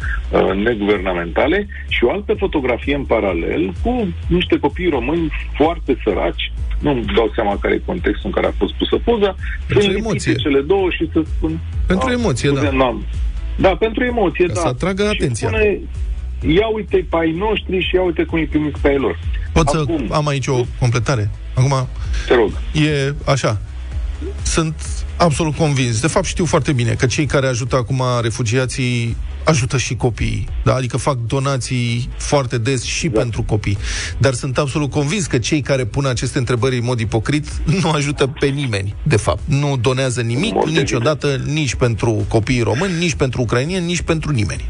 [0.42, 7.06] uh, neguvernamentale și o altă fotografie în paralel cu niște copii români foarte săraci nu-mi
[7.16, 9.36] dau seama care e contextul în care a fost pusă poza,
[9.68, 10.32] Pentru sunt emoție.
[10.32, 11.60] lipite cele două și să spun...
[11.88, 12.72] Pentru Ah, emoție, scuze, da.
[12.72, 13.04] n-am.
[13.58, 14.60] Da, pentru emoție, Ca da.
[14.60, 15.48] să atragă Și atenția.
[15.48, 15.80] Spune,
[16.56, 19.20] ia uite pe ai noștri și ia uite cum îi primiți pe ai lor.
[19.54, 21.30] Pot să Acum, am aici o completare?
[21.54, 21.88] Acum,
[22.28, 22.52] te rog.
[22.74, 23.62] e așa.
[24.44, 24.76] Sunt
[25.18, 26.02] absolut convins.
[26.02, 30.48] De fapt, știu foarte bine că cei care ajută acum refugiații ajută și copiii.
[30.64, 30.74] Da?
[30.74, 33.20] Adică fac donații foarte des și da.
[33.20, 33.78] pentru copii.
[34.18, 37.48] Dar sunt absolut convins că cei care pun aceste întrebări în mod ipocrit
[37.82, 39.42] nu ajută pe nimeni, de fapt.
[39.46, 44.32] Nu donează nimic În mod niciodată nici pentru copiii români, nici pentru ucrainieni, nici pentru
[44.32, 44.64] nimeni.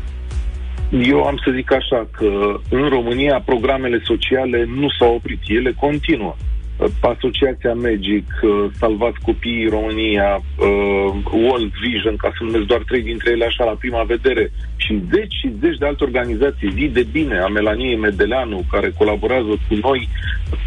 [0.89, 6.35] Eu am să zic așa că în România programele sociale nu s-au oprit, ele continuă.
[6.77, 13.01] Uh, Asociația Magic, uh, Salvați Copiii România, uh, World Vision, ca să numesc doar trei
[13.01, 17.07] dintre ele așa la prima vedere, și zeci și zeci de alte organizații, zi de
[17.11, 20.09] bine, a Melaniei Medeleanu, care colaborează cu noi,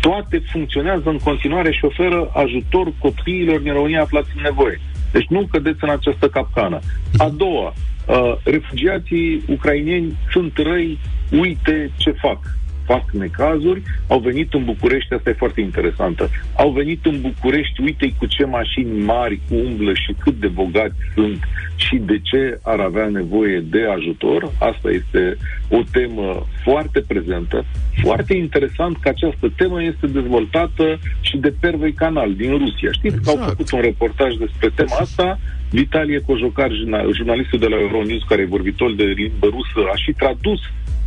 [0.00, 4.80] toate funcționează în continuare și oferă ajutor copiilor din România aflați în nevoie.
[5.12, 6.78] Deci nu cădeți în această capcană.
[7.16, 7.72] A doua,
[8.06, 10.98] uh, refugiații ucraineni sunt răi,
[11.30, 12.38] uite ce fac
[12.91, 18.14] fac necazuri, au venit în București, asta e foarte interesantă, au venit în București, uite
[18.18, 21.41] cu ce mașini mari umblă și cât de bogați sunt
[21.76, 24.53] și de ce ar avea nevoie de ajutor.
[24.59, 25.36] Asta este
[25.68, 27.64] o temă foarte prezentă.
[28.03, 32.91] Foarte interesant că această temă este dezvoltată și de Pervei Canal din Rusia.
[32.93, 33.36] Știți exact.
[33.36, 35.39] că au făcut un reportaj despre tema asta,
[35.70, 40.12] Vitalie Cojocar, jurna- jurnalistul de la Euronews, care e vorbitor de limbă rusă, a și
[40.12, 40.61] tradus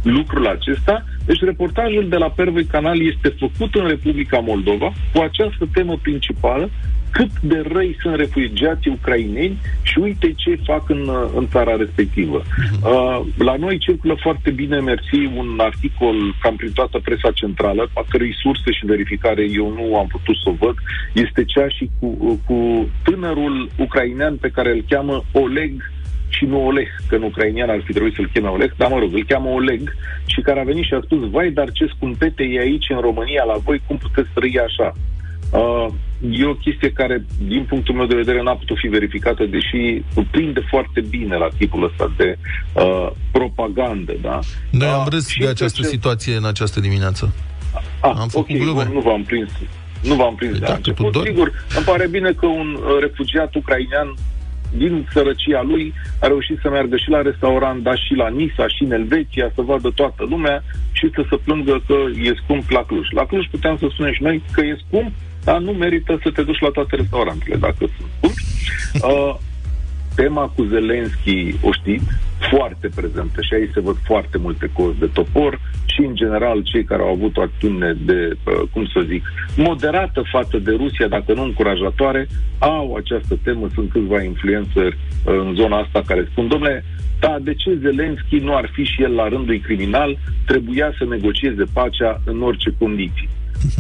[0.04, 1.06] lucrul acesta.
[1.26, 6.70] Deci reportajul de la Pervei Canal este făcut în Republica Moldova cu această temă principală,
[7.12, 12.42] cât de răi sunt refugiații ucraineni și uite ce fac în, uh, în țara respectivă.
[12.84, 18.06] Uh, la noi circulă foarte bine, mersi, un articol cam prin toată presa centrală, a
[18.10, 20.76] cărei surse și verificare eu nu am putut să o văd,
[21.14, 25.92] este cea și cu, uh, cu tânărul ucrainean pe care îl cheamă Oleg
[26.36, 29.14] și nu Oleg, că în ucrainian ar fi trebuit să-l cheme Oleg, dar mă rog,
[29.14, 32.60] îl cheamă Oleg și care a venit și a spus, vai, dar ce scumpete e
[32.60, 34.94] aici în România la voi, cum puteți trăi așa?
[35.52, 35.88] Uh,
[36.32, 40.02] e o chestie care, din punctul meu de vedere, n-a putut fi verificată, deși
[40.32, 42.38] prinde foarte bine la tipul ăsta de
[42.74, 44.40] uh, propagandă, da?
[44.70, 47.34] Noi am Uh, râs și de această ce- situație în această dimineață.
[48.02, 48.84] Ah, Am făcut ok, glume.
[48.84, 49.50] nu, nu v-am prins.
[50.04, 51.12] Nu v-am prins de Da, la că început.
[51.12, 54.14] tu dor- Sigur, îmi pare bine că un uh, refugiat ucrainean
[54.78, 58.84] din sărăcia lui a reușit să meargă și la restaurant, dar și la Nisa, și
[58.84, 63.08] în Elveția, să vadă toată lumea și să se plângă că e scump la Cluj.
[63.12, 65.12] La Cluj puteam să spunem și noi că e scump,
[65.44, 68.44] dar nu merită să te duci la toate restaurantele dacă sunt scumpi.
[68.94, 69.36] Uh,
[70.16, 72.06] tema cu Zelenski, o știți,
[72.50, 76.84] foarte prezentă și aici se văd foarte multe cozi de topor și, în general, cei
[76.84, 79.24] care au avut o acțiune de, uh, cum să zic,
[79.56, 82.28] moderată față de Rusia, dacă nu încurajatoare,
[82.60, 86.84] au această temă, sunt câțiva influenceri uh, în zona asta care spun, domnule,
[87.20, 91.64] da, de ce Zelenski nu ar fi și el la rândul criminal, trebuia să negocieze
[91.74, 93.30] pacea în orice condiții.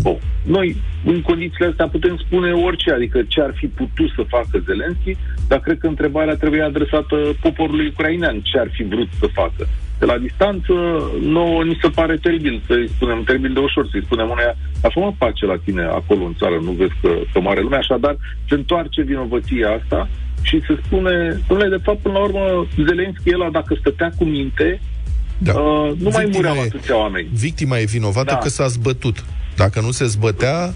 [0.01, 0.17] Bun.
[0.43, 0.75] Noi,
[1.05, 5.15] în condițiile astea, putem spune orice, adică ce ar fi putut să facă Zelenski,
[5.47, 9.67] dar cred că întrebarea trebuie adresată poporului ucrainean, ce ar fi vrut să facă.
[9.99, 10.73] De la distanță,
[11.21, 15.13] nouă ni se pare teribil să-i spunem, teribil de ușor, să-i spunem uneia, a făcut
[15.13, 18.17] pace la tine acolo în țară, nu vezi că, că moare lumea, așadar
[18.49, 20.09] se întoarce vinovăția asta
[20.41, 24.81] și se spune, domnule, de fapt, până la urmă, Zelenski, el, dacă stătea cu minte,
[25.37, 25.53] Da.
[25.53, 27.27] uh, nu mai Victima mureau e- atâția oameni.
[27.33, 28.37] Victima e vinovată Da.
[28.37, 29.23] că s-a zbătut.
[29.55, 30.73] Dacă nu se zbătea,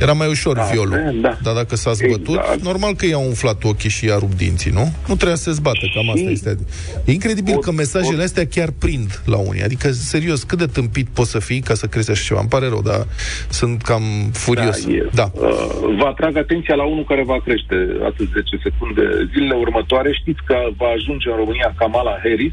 [0.00, 1.18] era mai ușor Da, violul.
[1.20, 1.38] da.
[1.42, 2.62] Dar dacă s-a zbătut, Exact.
[2.62, 4.92] normal că i-a umflat ochii și i-a rupt dinții, nu?
[5.08, 6.56] Nu trebuia să se zbată, cam asta Și- este.
[7.04, 9.62] E incredibil O- că mesajele o- astea chiar prind la unii.
[9.62, 12.40] Adică, serios, cât de tâmpit poți să fii ca să crezi așa ceva?
[12.40, 13.06] Îmi pare rău, dar
[13.48, 14.02] sunt cam
[14.32, 14.84] furios.
[14.86, 15.08] Da, e.
[15.14, 15.30] Da.
[15.34, 15.50] Uh,
[15.98, 19.02] vă atrag atenția la unul care va crește atât 10 secunde.
[19.32, 22.52] Zilele următoare știți că va ajunge în România Kamala Harris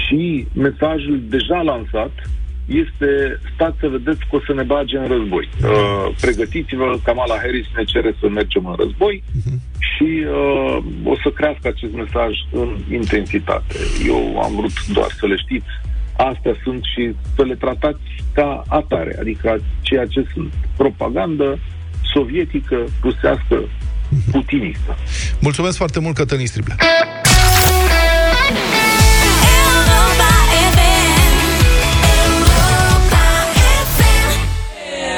[0.00, 2.12] și mesajul deja lansat
[2.66, 5.48] este stați să vedeți că o să ne bage în război.
[5.62, 9.22] Uh, pregătiți-vă, Kamala Harris ne cere să mergem în război
[9.78, 13.76] și uh, o să crească acest mesaj în intensitate.
[14.06, 15.72] Eu am vrut doar să le știți
[16.16, 18.02] astea sunt și să le tratați
[18.34, 21.58] ca atare, adică ceea ce sunt propagandă
[22.14, 23.68] sovietică, rusească,
[24.30, 24.96] putinistă.
[25.40, 26.76] Mulțumesc foarte mult, Cătălin Striblea.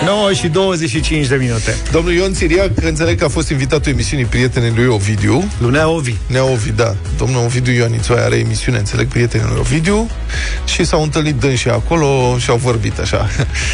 [0.04, 1.76] 9 și 25 de minute.
[1.92, 5.44] Domnul Ion Țiriac, înțeleg că a fost invitatul emisiunii Prietenii lui Ovidiu.
[5.58, 6.14] Lunea Ovi.
[6.26, 6.96] Nea Ovi, da.
[7.18, 10.10] Domnul Ovidiu Ionițoia are emisiune, înțeleg, Prietenii lui Ovidiu.
[10.66, 13.28] Și s-au întâlnit dânsii acolo și au vorbit așa.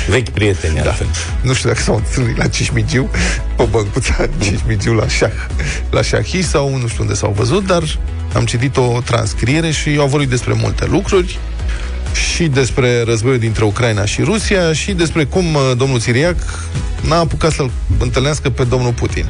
[0.09, 0.89] Vechi prieteni, Da.
[0.89, 1.07] altfel.
[1.43, 3.11] Nu știu dacă s-au întâlnit la Cismigiu,
[3.57, 5.31] o băncuță Cismigiu la șah,
[5.91, 7.83] la șahi sau nu știu unde s-au văzut, dar
[8.35, 11.39] am citit o transcriere și au vorbit despre multe lucruri
[12.13, 16.37] și despre războiul dintre Ucraina și Rusia și despre cum uh, domnul Țiriac
[17.09, 19.27] n-a apucat să-l întâlnească pe domnul Putin.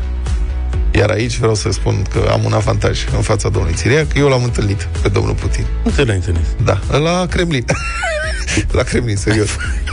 [0.91, 4.45] Iar aici vreau să spun că am un avantaj în fața domnului Țiriac, eu l-am
[4.45, 5.65] întâlnit pe domnul Putin.
[5.85, 6.47] Nu te l-ai întâlnit.
[6.65, 7.65] Da, la Kremlin.
[8.71, 9.49] la Kremlin, serios.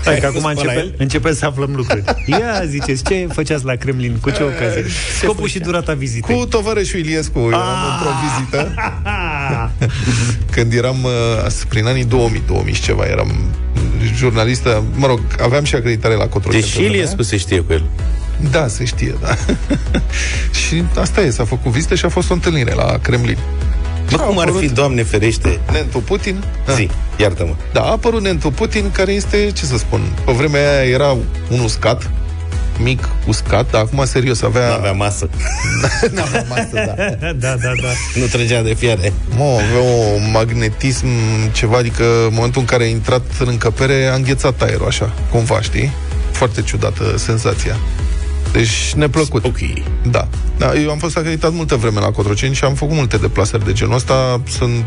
[0.06, 0.93] Hai că Ai acum fost pe la începem, el?
[0.98, 2.04] începem să aflăm lucruri.
[2.26, 4.18] Ia ziceți, ce făceați la Kremlin?
[4.22, 4.86] Cu ce ocazie?
[5.22, 6.36] Scopul și durata vizitei.
[6.36, 7.62] Cu tovarășul Iliescu eram
[7.93, 8.74] într-o vizită
[9.04, 9.70] Ah!
[10.56, 13.32] când eram uh, prin anii 2000, 2000 și ceva, eram
[14.16, 16.64] jurnalistă, mă rog, aveam și acreditare la Cotroceni.
[16.64, 17.84] Deci și Iliescu se știe cu el.
[18.52, 19.36] Da, se știe, da.
[20.68, 23.38] și asta e, s-a făcut vizită și a fost o întâlnire la Kremlin.
[24.12, 26.43] Bă, cum ar fi, Doamne ferește, Nentu Putin?
[26.76, 27.53] zi, iartă-mă.
[27.74, 31.18] Da, a apărut Nentu Putin, care este, ce să spun, pe vremea aia era
[31.49, 32.10] un uscat,
[32.80, 34.74] mic, uscat, dar acum serios avea...
[34.74, 35.30] Avea masă.
[36.14, 36.95] N-avea masă, da.
[37.43, 37.89] da, da, da.
[38.16, 39.14] Nu trăgea de fiare.
[39.38, 39.82] Mă, avea
[40.16, 41.08] un magnetism,
[41.51, 45.62] ceva, adică în momentul în care a intrat în încăpere, a înghețat aerul, așa, cumva,
[45.62, 45.91] știi?
[46.32, 47.78] Foarte ciudată senzația.
[48.52, 49.45] Deci neplăcut.
[49.45, 49.58] Ok.
[50.12, 50.28] Da.
[50.58, 50.74] da.
[50.76, 53.95] Eu am fost acreditat multă vreme la Cotroceni și am făcut multe deplasări de genul
[53.95, 54.41] ăsta.
[54.50, 54.84] Sunt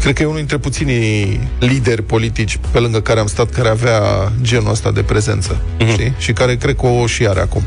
[0.00, 4.32] Cred că e unul dintre puținii lideri politici pe lângă care am stat care avea
[4.42, 5.84] genul ăsta de prezență, Mhm.
[5.86, 5.92] mm-hmm.
[5.92, 6.12] știi?
[6.18, 7.62] Și care cred că o și are acum.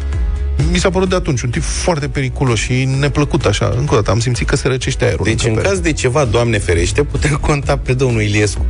[0.72, 3.74] Mi s-a părut de atunci un tip foarte periculos și neplăcut așa.
[3.78, 5.24] Încă o dată am simțit că se răcește aerul.
[5.26, 5.68] Deci, în încăpere.
[5.74, 8.66] caz de ceva, Doamne ferește, putem conta pe domnul Iliescu.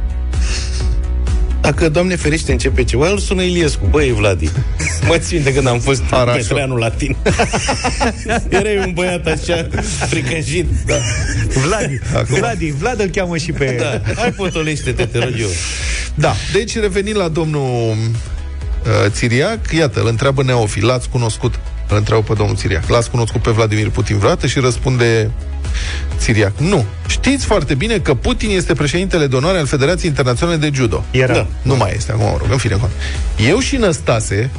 [1.61, 3.87] Dacă, Doamne ferește, începe ceva, îl sună Iliescu.
[3.89, 4.49] Băi, Vladi,
[5.07, 6.47] mă țin de când am fost Arașov.
[6.47, 7.15] Petreanu latin.
[8.49, 9.67] Erai un băiat așa,
[10.09, 10.67] fricăjit.
[10.85, 10.95] Da.
[11.65, 13.77] Vladi, Vladi, Vlad îl cheamă și pe...
[13.79, 14.13] da.
[14.15, 15.49] Hai, potolește-te, te rog eu.
[16.15, 21.59] Da, deci revenind la domnul uh, Țiriac, iată, îl întreabă Neofi, l-ați cunoscut?
[21.89, 22.89] Îl întreabă pe domnul Țiriac.
[22.89, 24.47] L-ați cunoscut pe Vladimir Putin vreodată?
[24.47, 25.31] Și răspunde
[26.17, 26.85] Țiriac, nu.
[27.07, 31.03] Știți foarte bine că Putin este președintele de onoare al Federației Internaționale de Judo.
[31.11, 31.33] Era.
[31.33, 32.73] Da, nu mai este, acum mă rog, în fine.
[32.73, 32.89] acum.
[33.49, 34.49] Eu și Năstase,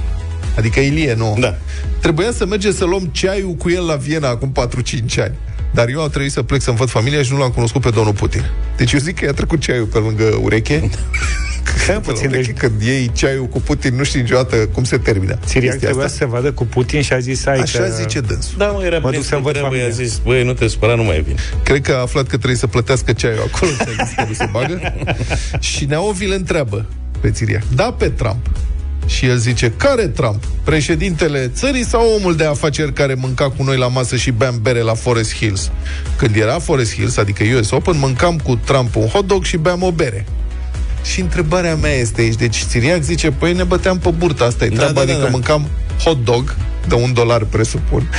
[0.56, 1.54] adică Ilie, nu, Da.
[2.00, 5.34] trebuia să mergem să luăm ceaiul cu el la Viena acum 4-5 ani.
[5.74, 8.12] Dar eu a trebuit să plec să-mi văd familia și nu l-am cunoscut pe domnul
[8.12, 8.44] Putin.
[8.76, 10.90] Deci eu zic că i-a trecut ceaiul pe lângă ureche.
[11.82, 15.38] Stai puțin, deci Când iei ceaiul cu Putin, nu știi niciodată cum se termină.
[15.44, 16.16] Siriac chestia trebuia asta.
[16.18, 17.90] să se vadă cu Putin și a zis, hai Așa că...
[18.00, 18.54] zice dânsul.
[18.58, 20.04] Da, mă, era Mă duc să-mi văd treabă, i-a familia.
[20.04, 21.36] zis, băi, nu te supăra, nu mai vin.
[21.62, 24.34] Cred că a aflat că trebuie să plătească ceaiul acolo, și a zis că nu
[24.34, 24.80] se bagă.
[25.74, 26.86] și Neovi îl întreabă
[27.20, 27.62] pe Țiriac.
[27.74, 28.46] Da, pe Trump.
[29.06, 30.44] Și el zice, care Trump?
[30.64, 34.80] Președintele țării sau omul de afaceri care mânca cu noi la masă și beam bere
[34.80, 35.70] la Forest Hills?
[36.16, 39.82] Când era Forest Hills, adică US Open, mâncam cu Trump un hot dog și beam
[39.82, 40.26] o bere.
[41.04, 44.68] Și întrebarea mea este aici, deci Țiriac zice, păi ne băteam pe burtă, asta e
[44.68, 45.30] Da, treaba, da, da, adică da.
[45.30, 45.68] mâncam
[46.04, 46.56] hot dog
[46.88, 48.10] de un dolar, presupun.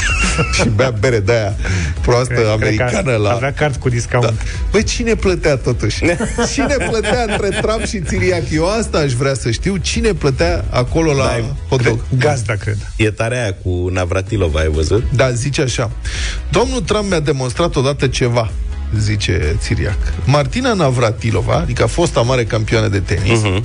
[0.60, 1.54] și bea bere de aia
[2.00, 3.30] proastă Cred- cred că americană la...
[3.30, 4.24] Avea card cu discount.
[4.26, 4.32] Da.
[4.70, 5.98] Băi, cine plătea totuși?
[6.52, 8.42] Cine plătea între Trump și Țiriac?
[8.50, 9.76] Eu asta aș vrea să știu.
[9.76, 12.00] Cine plătea acolo la Da, hot dog?
[12.18, 12.76] Gazda, cred.
[12.96, 15.04] E tare aia cu Navratilova, ai văzut?
[15.14, 15.90] Da, zice așa.
[16.50, 18.50] Domnul Trump mi-a demonstrat odată ceva
[18.98, 19.98] zice Țiriac.
[20.24, 23.62] Martina Navratilova, adică a fosta mare campioană de tenis, Mhm.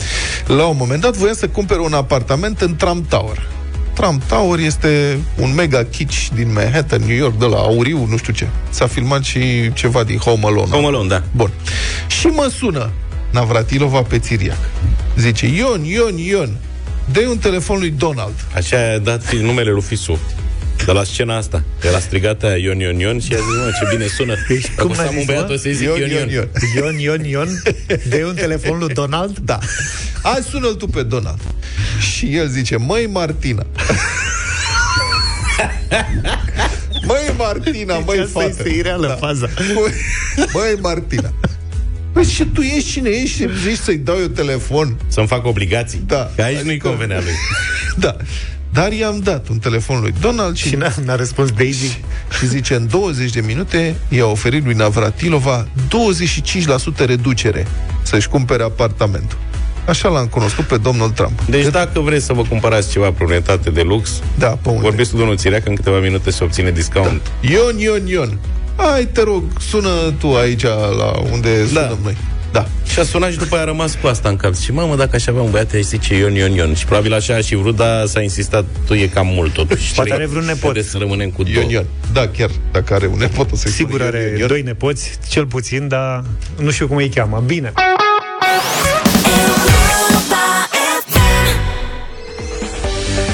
[0.48, 3.48] la un moment dat voia să cumpere un apartament în Trump Tower.
[3.94, 8.34] Trump Tower este un mega kitsch din Manhattan, New York, de la Auriu, nu știu
[8.34, 8.48] ce.
[8.70, 10.70] S-a filmat și ceva din Home Alone.
[10.72, 11.24] Home Alone, da.
[11.36, 11.52] Bun.
[12.08, 12.90] Și mă sună
[13.32, 14.58] Navratilova pe Țiriac.
[15.18, 16.50] Zice, Ion, Ion, Ion,
[17.12, 18.34] dă un telefon lui Donald.
[18.56, 20.20] Așa a dat fi- numele lui Fisu.
[20.86, 21.64] De la scena asta.
[21.84, 24.36] El a strigat aia Ion, Ion, Ion și a zis, mă, ce bine sună.
[24.48, 25.54] Deci, Dacă cum să n-a am un zis, băiat, mă?
[25.54, 26.30] o să-i zic Ion, Ion, Ion.
[26.30, 26.50] Ion.
[26.76, 27.62] Ion, Ion, Ion,
[28.10, 29.38] de un telefon lui Donald?
[29.38, 29.60] Da.
[30.24, 31.40] Hai, sună-l tu pe Donald.
[32.16, 33.66] Și el zice, măi, Martina.
[37.08, 38.48] măi, Martina, măi, Asta fată.
[38.50, 39.14] este ireală Da.
[39.14, 39.50] faza.
[39.74, 39.92] Măi,
[40.54, 41.34] măi, Martina.
[42.14, 44.98] Păi și tu ești cine ești și îmi zici să-i dau eu telefon?
[45.08, 46.04] Să-mi fac obligații.
[46.08, 46.32] Da.
[46.36, 47.34] Că aici nu-i Adică- convenea lui.
[48.06, 48.16] Da.
[48.74, 52.00] Dar i-am dat un telefon lui Donald și, Și n-a, n-a răspuns Daisy.
[52.40, 57.68] și zice, în 20 de minute i-a oferit lui Navratilova 25% reducere
[58.04, 59.38] să-și cumpere apartamentul.
[59.88, 61.42] Așa l-am cunoscut pe domnul Trump.
[61.50, 64.82] Deci dacă vreți să vă cumpărați ceva pe unetate de lux, Da, pe unde?
[64.82, 67.22] vorbiți cu domnul Țiriac, în câteva minute se obține discount.
[67.42, 68.38] Ion, Ion, Ion.
[68.76, 70.64] Hai, te rog, sună tu aici
[70.98, 72.18] la unde sunăm noi.
[72.52, 72.68] Da.
[72.86, 74.56] Și a sunat și după aia a rămas cu asta în cap.
[74.56, 76.76] Și mamă, dacă aș avea un băiat, aș zice Ion, Ion, Ion.
[76.76, 79.94] Și probabil așa a și vrut, dar s-a insistat, tu e cam mult totuși.
[79.94, 80.60] Poate are vreun nepot.
[80.60, 81.56] Trebuie să rămânem cu două.
[81.56, 81.86] Ion, Ion.
[82.14, 86.24] Da, chiar, dacă are un nepot, o să Sigur are doi nepoți, cel puțin, dar
[86.60, 87.44] nu știu cum îi cheamă.
[87.46, 87.74] Bine.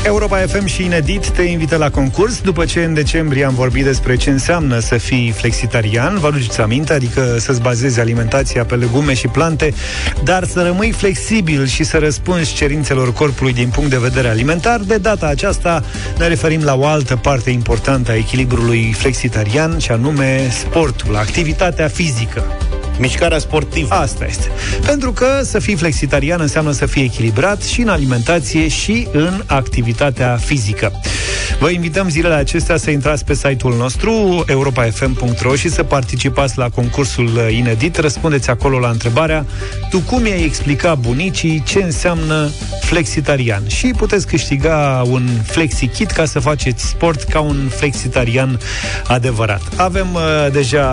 [0.07, 2.41] Europa FM și Inedit te invită la concurs.
[2.41, 6.93] După ce în decembrie am vorbit despre ce înseamnă să fii flexitarian Vă aduceți aminte,
[6.93, 9.73] adică să-ți bazezi alimentația pe legume și plante
[10.23, 14.79] Dar să rămâi flexibil și să răspunzi cerințelor corpului din punct de vedere alimentar.
[14.79, 15.83] De data aceasta
[16.17, 22.43] ne referim la o altă parte importantă a echilibrului flexitarian Și anume sportul, activitatea fizică
[22.99, 23.95] Mișcarea sportivă.
[23.95, 24.47] Asta este.
[24.85, 30.37] Pentru că să fii flexitarian înseamnă să fii echilibrat și în alimentație și în activitatea
[30.45, 30.91] fizică.
[31.59, 37.29] Vă invităm zilele acestea să intrați pe site-ul nostru europa.fm.ro și să participați la concursul
[37.49, 37.97] inedit.
[37.97, 39.45] Răspundeți acolo la întrebarea
[39.89, 42.49] Tu cum i-ai explica bunicii ce înseamnă
[42.81, 43.63] flexitarian?
[43.67, 48.59] Și puteți câștiga un flexi-kit ca să faceți sport ca un flexitarian
[49.07, 49.61] adevărat.
[49.75, 50.21] Avem uh,
[50.51, 50.87] deja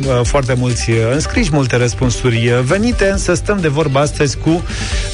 [0.00, 0.96] uh, foarte mulți uh,
[1.40, 4.64] înscriși, multe răspunsuri uh, venite, însă stăm de vorbă astăzi cu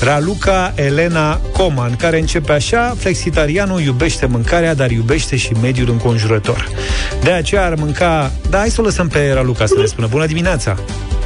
[0.01, 6.69] Raluca Elena Coman, care începe așa, flexitarianul iubește mâncarea, dar iubește și mediul înconjurător.
[7.23, 8.33] De aceea ar mânca...
[8.51, 10.07] Da, hai să o lăsăm pe Raluca să ne spună.
[10.07, 10.77] Bună dimineața!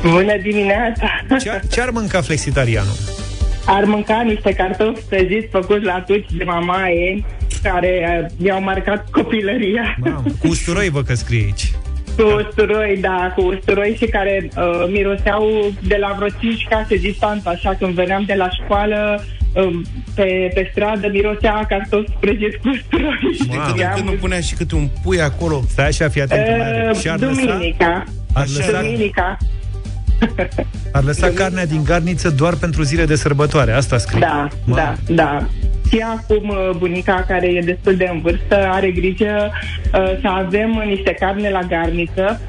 [0.03, 1.07] Bună dimineața!
[1.41, 2.97] Ce ar, ce ar mânca flexitarianul?
[3.65, 7.25] Ar mânca niște cartofi prăjiți făcuți la tuci de mamaie,
[7.63, 9.97] care uh, i-au marcat copilăria.
[9.99, 11.73] Mamă, cu usturoi vă că scrie aici.
[12.17, 17.49] Cu usturoi, da, cu usturoi și care uh, miroseau de la vreo 5 case distanță,
[17.49, 19.85] așa când veneam de la școală, um,
[20.15, 23.19] pe, pe stradă mirosea cartofi prăjiți cu usturoi.
[23.35, 25.63] Și de când în când nu punea și câte un pui acolo.
[25.69, 26.47] Stai așa, fii atent.
[26.47, 28.05] Uh, Și ar lăsa, duminica.
[28.33, 29.37] ar lăsa, Duminica.
[30.93, 33.73] ar lăsa carnea din garniță doar pentru zile de sărbătoare.
[33.73, 34.21] Asta scrie.
[34.21, 35.47] Da, da, da.
[35.91, 39.51] Și acum uh, bunica, care e destul de în vârstă, are grijă
[39.95, 42.41] uh, să avem niște carne la garniță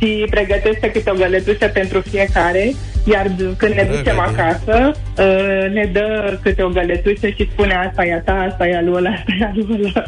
[0.00, 2.72] și pregătește câte o găletușă pentru fiecare,
[3.04, 8.04] iar d- când ne ducem acasă, uh, ne dă câte o găletușă și spune asta
[8.04, 10.04] e a ta, asta e a lui ăla, asta e a lui ăla.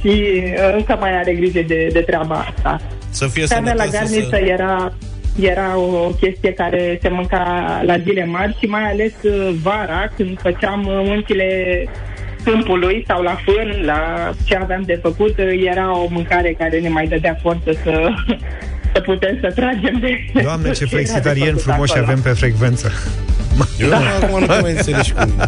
[0.00, 2.80] și uh, încă mai are grijă de, de treaba asta.
[3.10, 4.50] Să fie Carnea la sănătoasă garniță să...
[4.52, 4.92] era,
[5.40, 10.40] era o chestie care se mânca la zile mari și mai ales uh, vara când
[10.40, 11.48] făceam uh, uncile
[12.44, 16.88] câmpului sau la fân, la ce aveam de făcut, uh, era o mâncare care ne
[16.88, 18.08] mai dădea forță să,
[18.94, 20.40] să putem să tragem de...
[20.42, 22.06] Doamne, ce era de flexitarieni făcut frumoși acolo.
[22.10, 22.92] avem pe frecvență.
[23.78, 24.00] Eu da.
[24.22, 25.32] acum nu mai înțelegi cum.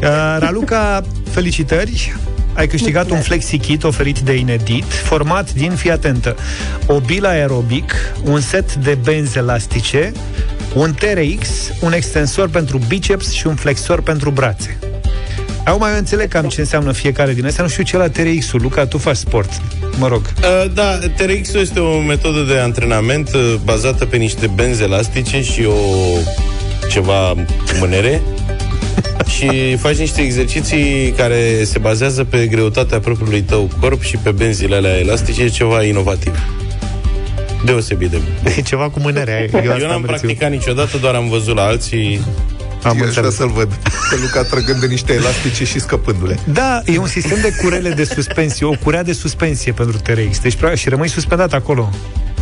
[0.00, 2.12] Uh, Raluca, felicitări!
[2.60, 6.36] Ai câștigat un flexi-kit oferit de Inedit, format din, fii atentă,
[6.86, 7.92] o bilă aerobic,
[8.24, 10.12] un set de benzi elastice,
[10.74, 11.48] un TRX,
[11.80, 14.78] un extensor pentru biceps și un flexor pentru brațe.
[15.64, 18.60] Acum eu înțeleg cam ce înseamnă fiecare din astea, nu știu ce la TRX-ul.
[18.62, 19.62] Luca, tu faci sport.
[19.98, 20.22] Mă rog.
[20.22, 25.64] Uh, da, TRX este o metodă de antrenament uh, bazată pe niște benzi elastice și
[25.64, 25.74] o
[26.88, 27.34] ceva
[27.78, 28.22] mânere
[29.26, 34.76] și faci niște exerciții care se bazează pe greutatea propriului tău corp și pe benzile
[34.76, 36.34] alea elastice, e ceva inovativ.
[37.64, 38.52] Deosebit de bun.
[38.56, 39.40] E ceva cu mânerea.
[39.40, 40.06] Eu, Eu, asta n-am am reținut.
[40.06, 42.20] practicat niciodată, doar am văzut la alții
[42.82, 43.34] Am Eu aș vrea înțeles.
[43.34, 43.68] să-l văd
[44.10, 48.04] Pe Luca trăgând de niște elastice și scăpându-le Da, e un sistem de curele de
[48.04, 50.38] suspensie, o curea de suspensie pentru TRX.
[50.40, 51.90] Deci, practic, și rămâi suspendat acolo.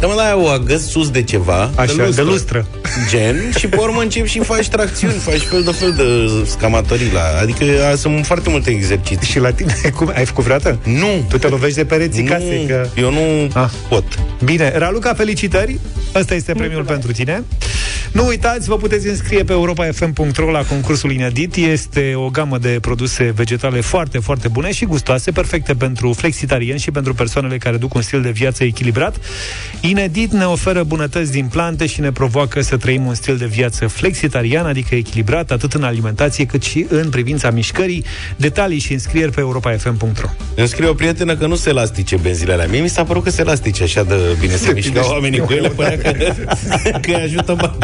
[0.00, 2.22] Da, mă, la o agăți sus de ceva Așa, de lustră.
[2.22, 2.66] De lustră.
[3.08, 6.04] Gen Și pe urmă începi și faci tracțiuni Faci fel de fel de
[6.50, 7.20] scamatorii la...
[7.40, 10.78] Adică a, sunt foarte multe exerciții Și la tine, cum, ai făcut vreodată?
[10.84, 12.86] Nu Tu te lovești de pereții Nu, casei, că...
[12.96, 13.70] eu nu Ah.
[13.88, 14.04] pot
[14.44, 15.78] Bine, Raluca, felicitări!
[16.14, 17.42] Ăsta este premiul pentru tine.
[18.12, 21.56] Nu uitați, vă puteți înscrie pe europa.fm.ro la concursul inedit.
[21.56, 26.90] Este o gamă de produse vegetale foarte, foarte bune și gustoase, perfecte pentru flexitarieni și
[26.90, 29.16] pentru persoanele care duc un stil de viață echilibrat.
[29.88, 33.86] Inedit ne oferă bunătăți din plante și ne provoacă să trăim un stil de viață
[33.86, 38.04] flexitarian, adică echilibrat, atât în alimentație cât și în privința mișcării.
[38.36, 40.94] Detalii și înscrieri pe europa.fm.ro Îmi scrie o.
[40.94, 42.66] Prietenă că nu se elastice benzile alea.
[42.66, 45.68] Mie mi s-a părut că se elastice Așa de bine se mișcă oamenii cu ele
[45.68, 46.10] Părea că,
[47.02, 47.76] că îi ajută bani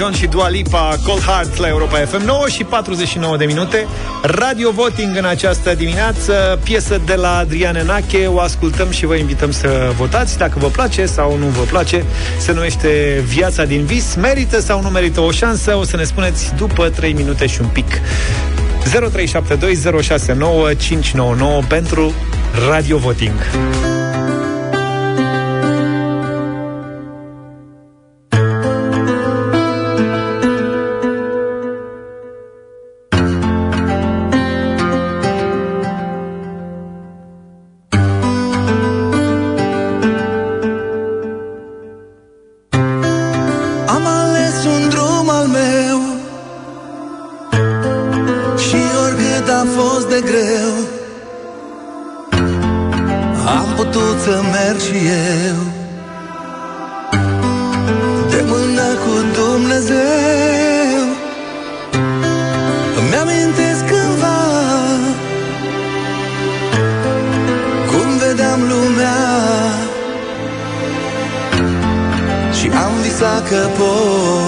[0.00, 3.86] John și Dua Lipa, Cold Heart la Europa FM 9 și 49 de minute.
[4.22, 8.26] Radio Voting în această dimineață Piesă de la Adrian Enache.
[8.26, 12.04] O ascultăm și vă invităm să votați Dacă vă place sau nu vă place.
[12.38, 14.14] Se numește Viața din vis.
[14.14, 15.76] Merită sau nu merită o șansă?
[15.76, 18.00] O să ne spuneți după 3 minute și un pic.
[21.64, 22.12] 0372069599 pentru
[22.68, 23.40] Radio Voting
[50.20, 50.72] de greu.
[53.58, 54.96] Am putut să merg și
[55.46, 55.60] eu.
[58.30, 61.00] De mână cu Dumnezeu.
[62.98, 64.40] Îmi amintesc cândva
[67.86, 69.18] Cum vedeam lumea.
[72.52, 74.39] Și am visat că pot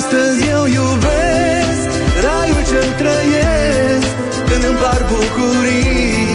[0.00, 1.88] astăzi eu iubesc
[2.24, 4.12] Raiul ce trăiesc.
[4.48, 6.28] Când îmi par bucurii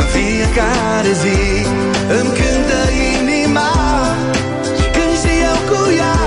[0.00, 1.42] În fiecare zi
[2.18, 2.80] Îmi cântă
[3.16, 3.72] inima.
[4.78, 6.20] Și când și eu cu ea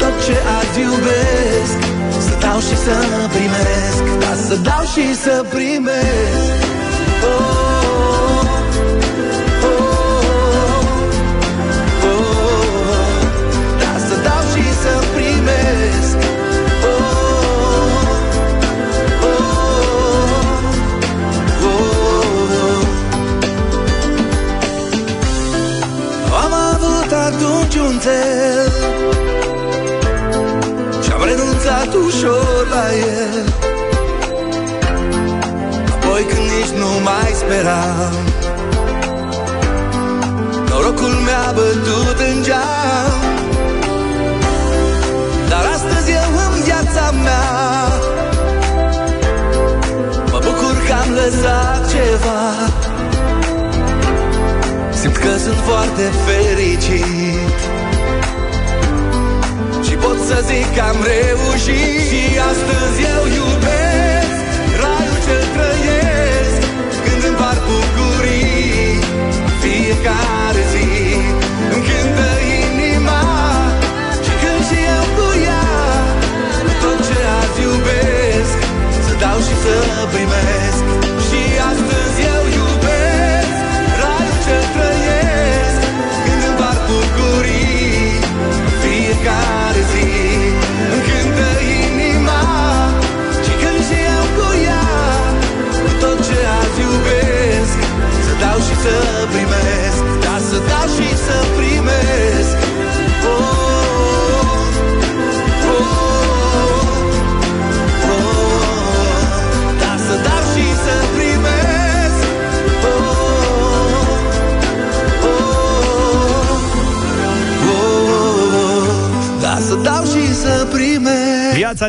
[0.00, 1.78] Tot ce azi iubesc
[2.26, 2.96] Să dau și să
[3.34, 4.02] primesc.
[4.22, 6.69] Da, să dau și să primesc
[37.50, 38.14] speram
[40.68, 43.20] Norocul mi-a bătut în geam.
[45.48, 47.48] Dar astăzi eu în viața mea
[50.30, 52.42] Mă bucur că am lăsat ceva.
[55.00, 57.58] Simt că sunt foarte fericit
[59.86, 62.00] Și pot să zic că am reușit.
[62.10, 63.69] Și astăzi eu iubesc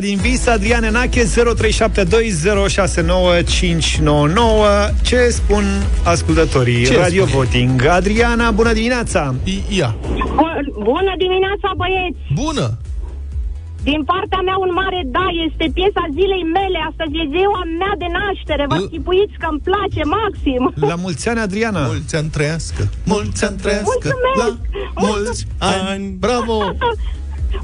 [0.02, 1.28] din vis, Adrian Enache 0372069599
[5.02, 5.64] Ce spun
[6.04, 7.44] ascultătorii Ce Radio spune?
[7.44, 9.36] Voting Adriana, bună dimineața
[9.70, 9.96] Ia,
[10.74, 12.20] Bună dimineața, băieți!
[12.34, 12.78] bună!
[13.84, 18.08] Din partea mea un mare da, este piesa zilei mele, astăzi e ziua mea de
[18.20, 20.62] naștere, vă chipuiți că îmi place maxim.
[20.92, 22.84] La mulți ani, Adriana Mulți ani trăiască,
[23.14, 24.38] mulți ani trăiască Mulțumesc!
[24.42, 24.48] La
[25.06, 26.56] mulți ani Bravo!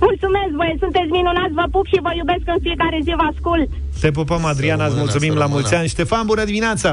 [0.07, 3.69] Mulțumesc, băieți, sunteți minunați, vă pup și vă iubesc în fiecare zi, vă ascult.
[4.01, 5.59] Te pupăm, Adriana, îți rămână, mulțumim să la rămână.
[5.59, 6.91] mulți ani Ștefan, bună dimineața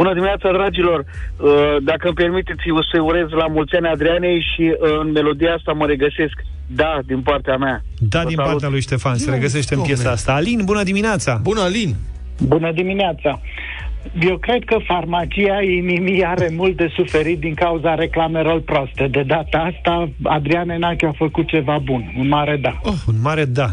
[0.00, 0.98] Bună dimineața, dragilor!
[1.04, 5.52] Uh, Dacă îmi permiteți, eu să urez la mulți ani Adrianei și uh, în melodia
[5.58, 6.36] asta mă regăsesc.
[6.66, 7.76] Da, din partea mea.
[7.98, 8.50] Da, Vă din salut.
[8.50, 9.92] partea lui Ștefan, se Ia, regăsește în domne.
[9.94, 11.94] piesa asta Alin, bună dimineața Bună, Alin!
[12.52, 13.40] Bună dimineața!
[14.20, 19.06] Eu cred că farmacia inimii are mult de suferit din cauza reclamelor proaste.
[19.10, 22.12] De data asta, Adrian Enache a făcut ceva bun.
[22.18, 22.76] Un mare da.
[22.82, 23.68] oh, Un mare da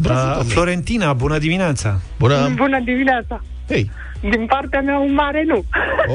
[0.00, 2.48] Bravo, uh, Florentina, bună dimineața Bună!
[2.54, 3.42] Bună dimineața!
[3.68, 3.90] Hei,
[4.20, 5.64] Din partea mea un mare nu.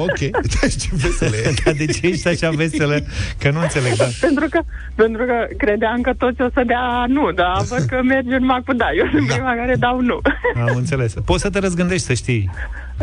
[0.04, 0.18] ok
[0.62, 1.54] Deci ce veselă e.
[1.66, 3.00] Dar de ce ești așa veselă?
[3.40, 4.60] Că nu înțeleg, da pentru, că,
[4.96, 8.74] pentru că credeam că toți o să dea nu, dar văd că merge numai cu
[8.74, 8.88] da.
[8.98, 9.34] Eu sunt Da.
[9.34, 10.20] prima care dau nu.
[10.62, 11.14] Am înțeles.
[11.26, 12.50] Poți să te răzgândești, să știi.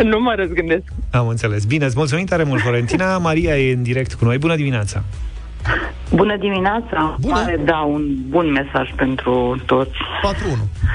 [0.02, 0.82] Nu mă răzgândesc.
[1.10, 1.64] Am înțeles.
[1.64, 3.18] Bine, îți mulțumim tare mult, Florentina.
[3.28, 4.38] Maria e în direct cu noi.
[4.38, 5.02] Bună dimineața!
[6.14, 7.16] Bună dimineața!
[7.20, 7.34] Bună.
[7.34, 9.90] Mare, da, un bun mesaj pentru toți.
[9.90, 9.94] 4-1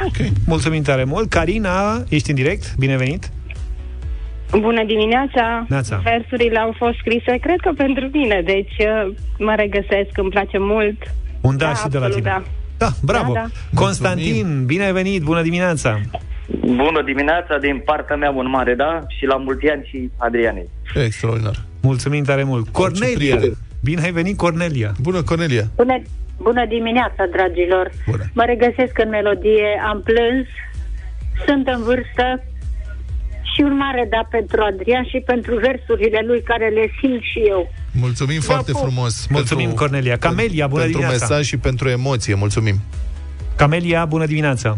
[0.06, 1.30] Ok Mulțumim tare mult.
[1.30, 2.76] Carina, ești în direct?
[2.78, 3.30] Binevenit!
[4.60, 5.66] Bună dimineața!
[5.68, 6.02] Neața.
[6.04, 10.98] Versurile au fost scrise, cred că pentru mine, deci uh, mă regăsesc, îmi place mult.
[11.42, 12.42] Un da, Da, și de la absolut, tine.
[12.78, 12.86] da.
[12.86, 13.34] Da, bravo!
[13.34, 16.00] Da, Constantin, binevenit, bună dimineața!
[16.60, 20.70] Bună dimineața, din partea mea un mare da și la mulți ani și Adrianei.
[21.06, 22.68] Extraordinar Mulțumim tare mult.
[22.68, 23.36] Cornelia!
[23.36, 23.58] prieten.
[23.84, 24.92] Bine ai venit, Cornelia!
[25.02, 26.02] Bună, Cornelia Bună,
[26.38, 27.92] bună dimineața, dragilor!
[28.10, 28.24] Bună.
[28.34, 30.48] Mă regăsesc în melodie, am plâns,
[31.46, 32.44] sunt în vârstă
[33.54, 37.72] și un mare da pentru Adrian și pentru versurile lui care le simt și eu.
[37.92, 40.18] Mulțumim foarte frumos Mulțumim, pentru, Cornelia.
[40.18, 41.28] Camelia, bună pentru dimineața!
[41.28, 42.76] mesaj și pentru emoție, mulțumim
[43.56, 44.78] Camelia, bună dimineața!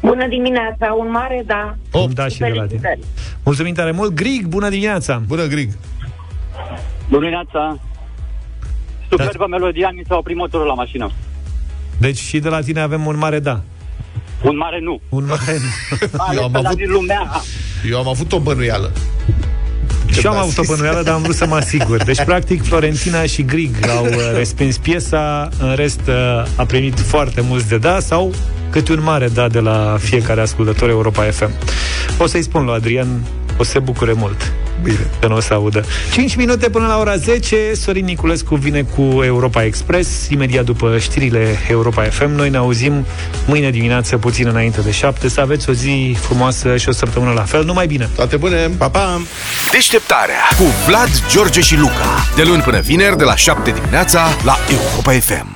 [0.00, 1.76] Bună dimineața, un mare da.
[1.92, 2.98] Un da și de la tine.
[3.44, 4.14] Mulțumim tare mult.
[4.14, 5.22] Grig, bună dimineața!
[5.26, 5.68] Bună, Grig!
[7.08, 7.78] Bună dimineața!
[9.10, 9.46] Superbă Da.
[9.46, 11.10] melodia, mi s-a oprit motorul la mașină.
[11.98, 13.60] Deci și de la tine avem un mare da.
[14.42, 15.00] Un mare nu.
[15.08, 15.96] Un mare nu.
[16.26, 17.30] Ales am pe la avut- din lumea.
[17.90, 18.92] Eu am avut o bănuială
[20.12, 20.70] Și eu am Da, avut o zis.
[20.74, 22.02] bănuială, dar am vrut să mă asigur.
[22.04, 26.14] Deci, practic, Florentina și Grig au uh, respins piesa, în rest uh,
[26.56, 28.32] a primit foarte mulți de da sau
[28.70, 31.50] câte un mare da de la fiecare ascultător Europa FM.
[32.18, 33.08] O să-i spun lui Adrian,
[33.58, 34.52] o să se bucure mult.
[34.82, 35.10] Bine.
[35.20, 35.84] Că nu o să audă.
[36.12, 41.58] 5 minute până la ora 10, Sorin Niculescu vine cu Europa Express, imediat după știrile
[41.68, 42.30] Europa FM.
[42.30, 43.06] Noi ne auzim
[43.46, 45.28] mâine dimineață, puțin înainte de 7.
[45.28, 47.64] Să aveți o zi frumoasă și o săptămână la fel.
[47.64, 48.08] Numai bine!
[48.14, 48.70] Toate bune!
[48.78, 49.20] Pa, pa!
[49.72, 52.26] Deșteptarea cu Vlad, George și Luca.
[52.36, 55.55] De luni până vineri, de la 7 dimineața, la Europa FM.